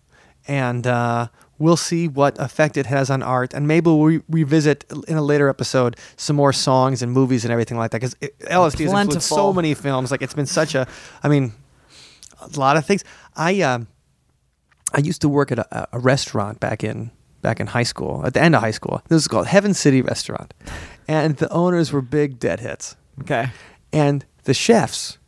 and 0.47 0.87
uh, 0.87 1.29
we'll 1.59 1.77
see 1.77 2.09
what 2.09 2.38
effect 2.40 2.77
it 2.77 2.87
has 2.87 3.11
on 3.11 3.23
art, 3.23 3.55
and 3.55 3.69
maybe 3.69 3.87
we'll 3.87 4.05
re- 4.05 4.23
revisit 4.29 4.85
in 5.09 5.17
a 5.17 5.23
later 5.23 5.49
episode 5.49 5.97
some 6.17 6.37
more 6.37 6.53
songs 6.53 7.03
and 7.03 7.12
movies 7.12 7.45
and 7.45 7.53
everything 7.53 7.79
like 7.79 7.90
that. 7.93 8.01
Because 8.01 8.14
LSD 8.14 8.85
has 8.85 8.93
influenced 8.93 9.29
so 9.29 9.53
many 9.53 9.75
films. 9.75 10.11
Like 10.11 10.23
it's 10.23 10.35
been 10.35 10.47
such 10.47 10.75
a, 10.75 10.87
I 11.23 11.29
mean, 11.29 11.53
a 12.40 12.59
lot 12.59 12.77
of 12.77 12.85
things. 12.85 13.05
I 13.37 13.61
um, 13.62 13.88
I 14.93 14.99
used 14.99 15.21
to 15.23 15.29
work 15.29 15.53
at 15.53 15.59
a, 15.59 15.88
a 15.93 15.99
restaurant 15.99 16.61
back 16.61 16.85
in 16.85 17.11
back 17.43 17.61
in 17.61 17.69
high 17.69 17.83
school. 17.83 18.25
At 18.25 18.35
the 18.35 18.43
end 18.43 18.55
of 18.55 18.61
high 18.61 18.71
school, 18.71 19.03
this 19.09 19.17
was 19.17 19.29
called 19.29 19.47
Heaven 19.47 19.75
City 19.75 20.03
Restaurant, 20.03 20.55
and 21.09 21.37
the 21.37 21.51
owners 21.53 21.93
were 21.93 22.03
big 22.03 22.38
deadheads, 22.38 22.97
okay. 23.21 23.51
and 23.93 24.25
the 24.45 24.55
chefs 24.55 25.19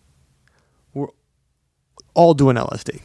were 0.95 1.12
all 2.15 2.35
doing 2.35 2.57
LSD. 2.57 3.01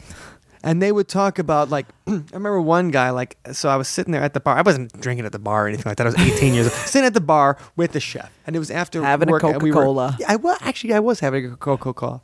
And 0.64 0.80
they 0.80 0.92
would 0.92 1.08
talk 1.08 1.38
about 1.40 1.70
like 1.70 1.86
I 2.06 2.12
remember 2.32 2.60
one 2.60 2.90
guy 2.90 3.10
like 3.10 3.36
so 3.52 3.68
I 3.68 3.76
was 3.76 3.88
sitting 3.88 4.12
there 4.12 4.22
at 4.22 4.32
the 4.34 4.40
bar. 4.40 4.56
I 4.56 4.62
wasn't 4.62 4.98
drinking 5.00 5.26
at 5.26 5.32
the 5.32 5.38
bar 5.38 5.64
or 5.64 5.68
anything 5.68 5.90
like 5.90 5.96
that. 5.96 6.06
I 6.06 6.10
was 6.10 6.18
18 6.18 6.54
years 6.54 6.66
old. 6.66 6.74
Sitting 6.86 7.06
at 7.06 7.14
the 7.14 7.20
bar 7.20 7.58
with 7.76 7.92
the 7.92 8.00
chef, 8.00 8.30
and 8.46 8.54
it 8.54 8.58
was 8.60 8.70
after 8.70 9.02
Having 9.02 9.28
a 9.28 9.32
work, 9.32 9.42
and 9.42 9.60
we 9.62 9.70
were- 9.70 9.74
Coca-Cola. 9.76 10.16
yeah, 10.20 10.26
I 10.28 10.36
was 10.36 10.58
actually 10.60 10.94
I 10.94 11.00
was 11.00 11.20
having 11.20 11.46
a 11.52 11.56
Coca 11.56 11.92
Cola. 11.92 12.20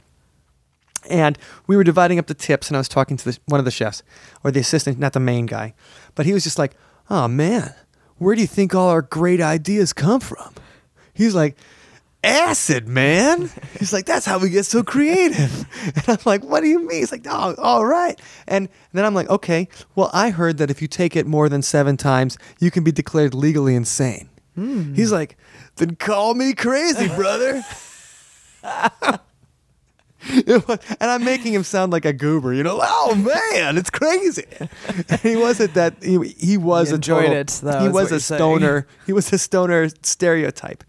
And 1.09 1.39
we 1.67 1.77
were 1.77 1.85
dividing 1.85 2.19
up 2.19 2.27
the 2.27 2.35
tips, 2.35 2.69
and 2.69 2.77
I 2.77 2.81
was 2.81 2.89
talking 2.89 3.17
to 3.17 3.25
the, 3.25 3.39
one 3.47 3.59
of 3.61 3.65
the 3.65 3.71
chefs, 3.71 4.03
or 4.45 4.51
the 4.51 4.61
assistant, 4.61 4.99
not 4.99 5.13
the 5.13 5.21
main 5.21 5.47
guy. 5.47 5.75
But 6.15 6.27
he 6.27 6.33
was 6.33 6.43
just 6.45 6.59
like, 6.59 6.75
oh 7.09 7.29
man, 7.29 7.73
where 8.19 8.35
do 8.35 8.41
you 8.41 8.47
think 8.49 8.75
all 8.75 8.89
our 8.89 9.01
great 9.03 9.41
ideas 9.41 9.93
come 9.93 10.21
from? 10.21 10.55
He's 11.15 11.35
like, 11.35 11.57
acid, 12.25 12.89
man. 12.89 13.51
He's 13.79 13.93
like, 13.93 14.07
that's 14.07 14.27
how 14.27 14.39
we 14.39 14.51
get 14.51 14.65
so 14.67 14.83
creative. 14.83 15.67
And 15.97 16.09
I'm 16.09 16.19
like, 16.27 16.45
what 16.45 16.61
do 16.61 16.69
you 16.69 16.81
mean? 16.81 16.99
He's 17.01 17.13
like, 17.13 17.27
oh, 17.29 17.55
all 17.59 17.87
right. 17.87 18.21
And 18.47 18.69
then 18.93 19.05
I'm 19.05 19.15
like, 19.15 19.29
okay, 19.31 19.69
well, 19.95 20.11
I 20.13 20.31
heard 20.31 20.59
that 20.59 20.71
if 20.71 20.83
you 20.83 20.89
take 20.89 21.17
it 21.17 21.27
more 21.27 21.49
than 21.49 21.63
seven 21.63 21.97
times, 21.97 22.37
you 22.61 22.71
can 22.71 22.85
be 22.85 22.93
declared 22.93 23.33
legally 23.35 23.75
insane. 23.75 24.29
Hmm. 24.55 24.93
He's 24.95 25.13
like, 25.13 25.37
then 25.77 25.95
call 25.97 26.35
me 26.35 26.53
crazy, 26.53 27.09
brother. 27.17 27.63
Was- 30.47 30.79
and 31.01 31.11
I'm 31.11 31.25
making 31.25 31.55
him 31.55 31.63
sound 31.63 31.93
like 31.93 32.05
a 32.05 32.13
goober, 32.13 32.53
you 32.53 32.63
know. 32.65 32.81
Oh 32.83 33.15
man, 33.15 33.79
it's 33.79 33.89
crazy. 33.91 34.45
And 35.09 35.21
he 35.21 35.37
wasn't 35.37 35.75
that. 35.75 36.03
He, 36.03 36.19
he 36.37 36.57
was 36.57 36.89
He 36.89 36.93
a 36.93 36.95
enjoyed 36.97 37.27
total- 37.27 37.37
it, 37.39 37.61
though, 37.63 37.81
He 37.81 37.89
was 37.89 38.11
a 38.11 38.15
you're 38.15 38.21
saying. 38.21 38.39
stoner. 38.39 38.87
He 39.07 39.13
was 39.13 39.33
a 39.33 39.39
stoner 39.39 39.89
stereotype. 40.03 40.83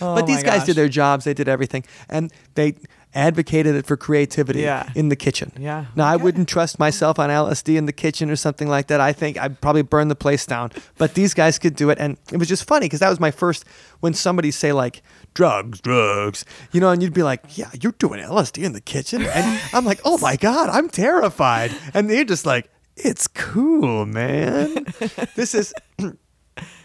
Oh 0.00 0.14
but 0.14 0.26
these 0.26 0.42
guys 0.42 0.58
gosh. 0.60 0.66
did 0.66 0.76
their 0.76 0.88
jobs. 0.88 1.24
They 1.24 1.34
did 1.34 1.48
everything, 1.48 1.84
and 2.08 2.32
they 2.54 2.74
advocated 3.14 3.74
it 3.74 3.86
for 3.86 3.96
creativity 3.96 4.60
Yeah. 4.60 4.90
in 4.94 5.08
the 5.08 5.16
kitchen. 5.16 5.50
Yeah. 5.58 5.86
Now 5.94 6.06
I 6.06 6.16
wouldn't 6.16 6.48
trust 6.50 6.78
myself 6.78 7.18
on 7.18 7.30
LSD 7.30 7.76
in 7.78 7.86
the 7.86 7.92
kitchen 7.92 8.30
or 8.30 8.36
something 8.36 8.68
like 8.68 8.88
that. 8.88 9.00
I 9.00 9.14
think 9.14 9.38
I'd 9.38 9.58
probably 9.62 9.80
burn 9.82 10.08
the 10.08 10.14
place 10.14 10.44
down. 10.44 10.70
But 10.98 11.14
these 11.14 11.32
guys 11.32 11.58
could 11.58 11.76
do 11.76 11.88
it, 11.88 11.98
and 11.98 12.18
it 12.30 12.36
was 12.36 12.46
just 12.48 12.64
funny 12.66 12.86
because 12.86 13.00
that 13.00 13.08
was 13.08 13.18
my 13.18 13.30
first 13.30 13.64
when 14.00 14.12
somebody 14.12 14.50
say 14.50 14.72
like 14.72 15.02
drugs, 15.32 15.80
drugs, 15.80 16.44
you 16.72 16.80
know, 16.80 16.90
and 16.90 17.02
you'd 17.02 17.14
be 17.14 17.22
like, 17.22 17.56
yeah, 17.56 17.70
you're 17.80 17.92
doing 17.92 18.20
LSD 18.20 18.62
in 18.64 18.72
the 18.74 18.82
kitchen, 18.82 19.22
and 19.22 19.60
I'm 19.72 19.86
like, 19.86 20.00
oh 20.04 20.18
my 20.18 20.36
god, 20.36 20.68
I'm 20.68 20.90
terrified, 20.90 21.70
and 21.94 22.10
they're 22.10 22.24
just 22.24 22.44
like, 22.44 22.68
it's 22.96 23.28
cool, 23.28 24.04
man. 24.04 24.84
this 25.36 25.54
is. 25.54 25.72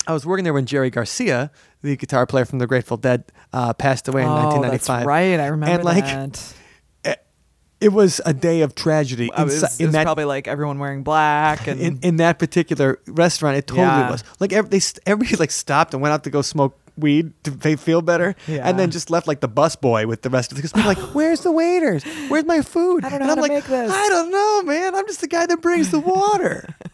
I 0.08 0.14
was 0.14 0.26
working 0.26 0.44
there 0.44 0.54
when 0.54 0.66
Jerry 0.66 0.90
Garcia, 0.90 1.52
the 1.82 1.96
guitar 1.98 2.26
player 2.26 2.46
from 2.46 2.60
the 2.60 2.68
Grateful 2.68 2.98
Dead, 2.98 3.24
uh, 3.54 3.74
passed 3.74 4.08
away 4.08 4.22
in 4.24 4.28
oh, 4.28 4.34
1995. 4.34 4.98
That's 5.00 5.06
right. 5.08 5.40
I 5.40 5.48
remember 5.48 5.74
And 5.76 5.84
like, 5.84 6.06
that. 6.06 6.54
it 7.80 7.90
was 7.92 8.22
a 8.26 8.34
day 8.34 8.62
of 8.62 8.76
tragedy 8.76 9.32
I 9.34 9.44
was, 9.44 9.64
insi- 9.64 9.82
it 9.82 9.86
was 9.88 9.96
probably 9.96 10.26
like 10.26 10.48
everyone 10.48 10.78
wearing 10.78 11.02
black 11.04 11.68
and 11.68 11.80
in, 11.80 12.00
in 12.04 12.16
that 12.18 12.38
particular 12.38 13.00
restaurant. 13.08 13.58
It 13.58 13.68
totally 13.68 13.88
Yeah. 13.88 14.12
was. 14.12 14.24
Like 14.40 14.54
every, 14.54 14.70
they, 14.70 14.82
everybody 15.08 15.38
like 15.38 15.52
stopped 15.52 15.94
and 15.94 16.02
went 16.02 16.14
out 16.14 16.24
to 16.26 16.30
go 16.30 16.42
smoke 16.44 16.78
weed 16.98 17.32
to 17.46 17.50
they 17.52 17.78
feel 17.78 18.02
better, 18.02 18.36
Yeah. 18.48 18.68
and 18.68 18.78
then 18.78 18.92
just 18.92 19.10
left 19.10 19.26
like 19.26 19.40
the 19.40 19.48
bus 19.48 19.76
boy 19.78 20.06
with 20.08 20.22
the 20.22 20.30
rest 20.30 20.52
of 20.52 20.58
the 20.58 20.62
because 20.62 20.74
people 20.74 20.90
like, 20.90 20.98
"Where's 21.16 21.40
the 21.42 21.52
waiters? 21.52 22.04
Where's 22.28 22.46
my 22.46 22.62
food?" 22.62 23.06
I 23.06 23.10
don't 23.10 23.20
know 23.20 23.32
and 23.32 23.32
I'm 23.32 23.42
like. 23.42 23.70
I 23.70 24.10
don't 24.10 24.30
know, 24.30 24.64
man. 24.64 24.94
I'm 24.94 25.08
just 25.08 25.22
the 25.22 25.28
guy 25.28 25.46
that 25.48 25.62
brings 25.62 25.90
the 25.90 26.00
water. 26.02 26.68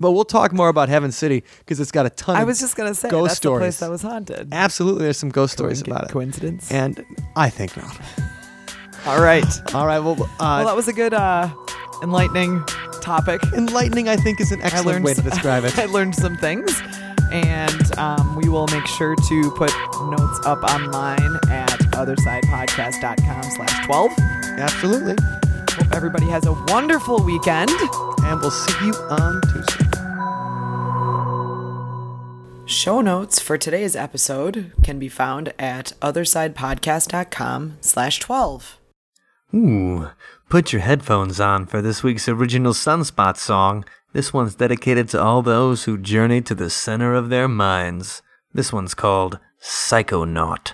but 0.00 0.12
we'll 0.12 0.24
talk 0.24 0.52
more 0.52 0.68
about 0.68 0.88
Heaven 0.88 1.12
City 1.12 1.42
because 1.60 1.80
it's 1.80 1.90
got 1.92 2.06
a 2.06 2.10
ton. 2.10 2.36
Of 2.36 2.40
I 2.42 2.44
was 2.44 2.60
just 2.60 2.76
gonna 2.76 2.94
say 2.94 3.08
ghost 3.08 3.28
that's 3.30 3.36
stories. 3.36 3.60
the 3.60 3.64
place 3.64 3.80
that 3.80 3.90
was 3.90 4.02
haunted. 4.02 4.48
Absolutely, 4.52 5.04
there's 5.04 5.16
some 5.18 5.30
ghost 5.30 5.52
stories 5.52 5.82
Coinc- 5.82 5.86
about 5.86 6.04
it. 6.04 6.10
Coincidence? 6.10 6.70
And 6.70 7.04
I 7.36 7.50
think 7.50 7.76
not. 7.76 7.98
All 9.06 9.20
right. 9.22 9.44
All 9.74 9.86
right. 9.86 10.00
Well, 10.00 10.14
uh, 10.22 10.26
well, 10.38 10.66
that 10.66 10.76
was 10.76 10.88
a 10.88 10.92
good, 10.92 11.14
uh, 11.14 11.48
enlightening 12.02 12.64
topic. 13.00 13.40
enlightening. 13.54 14.08
I 14.08 14.16
think 14.16 14.40
is 14.40 14.52
an 14.52 14.60
excellent 14.62 14.86
learned 14.86 15.04
way 15.04 15.14
to 15.14 15.22
describe 15.22 15.64
it. 15.66 15.78
I 15.78 15.84
learned 15.86 16.14
some 16.16 16.36
things, 16.36 16.80
and 17.30 17.98
um, 17.98 18.36
we 18.36 18.48
will 18.48 18.66
make 18.68 18.86
sure 18.86 19.14
to 19.14 19.50
put 19.52 19.72
notes 20.10 20.40
up 20.44 20.62
online 20.64 21.36
at 21.50 21.78
othersidepodcast.com 21.94 23.42
slash 23.44 23.86
12. 23.86 24.12
Absolutely. 24.58 25.16
Hope 25.70 25.92
everybody 25.94 26.26
has 26.26 26.46
a 26.46 26.52
wonderful 26.68 27.22
weekend. 27.22 27.70
And 28.22 28.40
we'll 28.40 28.50
see 28.50 28.86
you 28.86 28.92
on 29.08 29.40
Tuesday. 29.52 29.65
Show 32.66 33.00
notes 33.00 33.38
for 33.38 33.56
today's 33.56 33.94
episode 33.94 34.72
can 34.82 34.98
be 34.98 35.08
found 35.08 35.54
at 35.56 35.92
othersidepodcast.com 36.02 37.78
slash 37.80 38.18
12. 38.18 38.78
Ooh, 39.54 40.10
put 40.48 40.72
your 40.72 40.82
headphones 40.82 41.38
on 41.38 41.66
for 41.66 41.80
this 41.80 42.02
week's 42.02 42.28
original 42.28 42.72
Sunspot 42.72 43.36
song. 43.36 43.84
This 44.12 44.32
one's 44.32 44.56
dedicated 44.56 45.08
to 45.10 45.22
all 45.22 45.42
those 45.42 45.84
who 45.84 45.96
journey 45.96 46.42
to 46.42 46.56
the 46.56 46.68
center 46.68 47.14
of 47.14 47.28
their 47.28 47.46
minds. 47.46 48.20
This 48.52 48.72
one's 48.72 48.94
called 48.94 49.38
Psychonaut. 49.62 50.72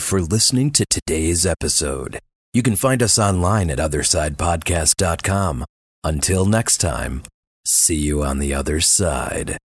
for 0.00 0.20
listening 0.20 0.72
to 0.72 0.84
today's 0.90 1.46
episode. 1.46 2.18
You 2.52 2.62
can 2.62 2.74
find 2.74 3.02
us 3.02 3.18
online 3.18 3.70
at 3.70 3.78
OthersidePodcast.com. 3.78 5.64
Until 6.02 6.46
next 6.46 6.78
time, 6.78 7.22
see 7.64 7.94
you 7.94 8.24
on 8.24 8.40
the 8.40 8.54
other 8.54 8.80
side. 8.80 9.56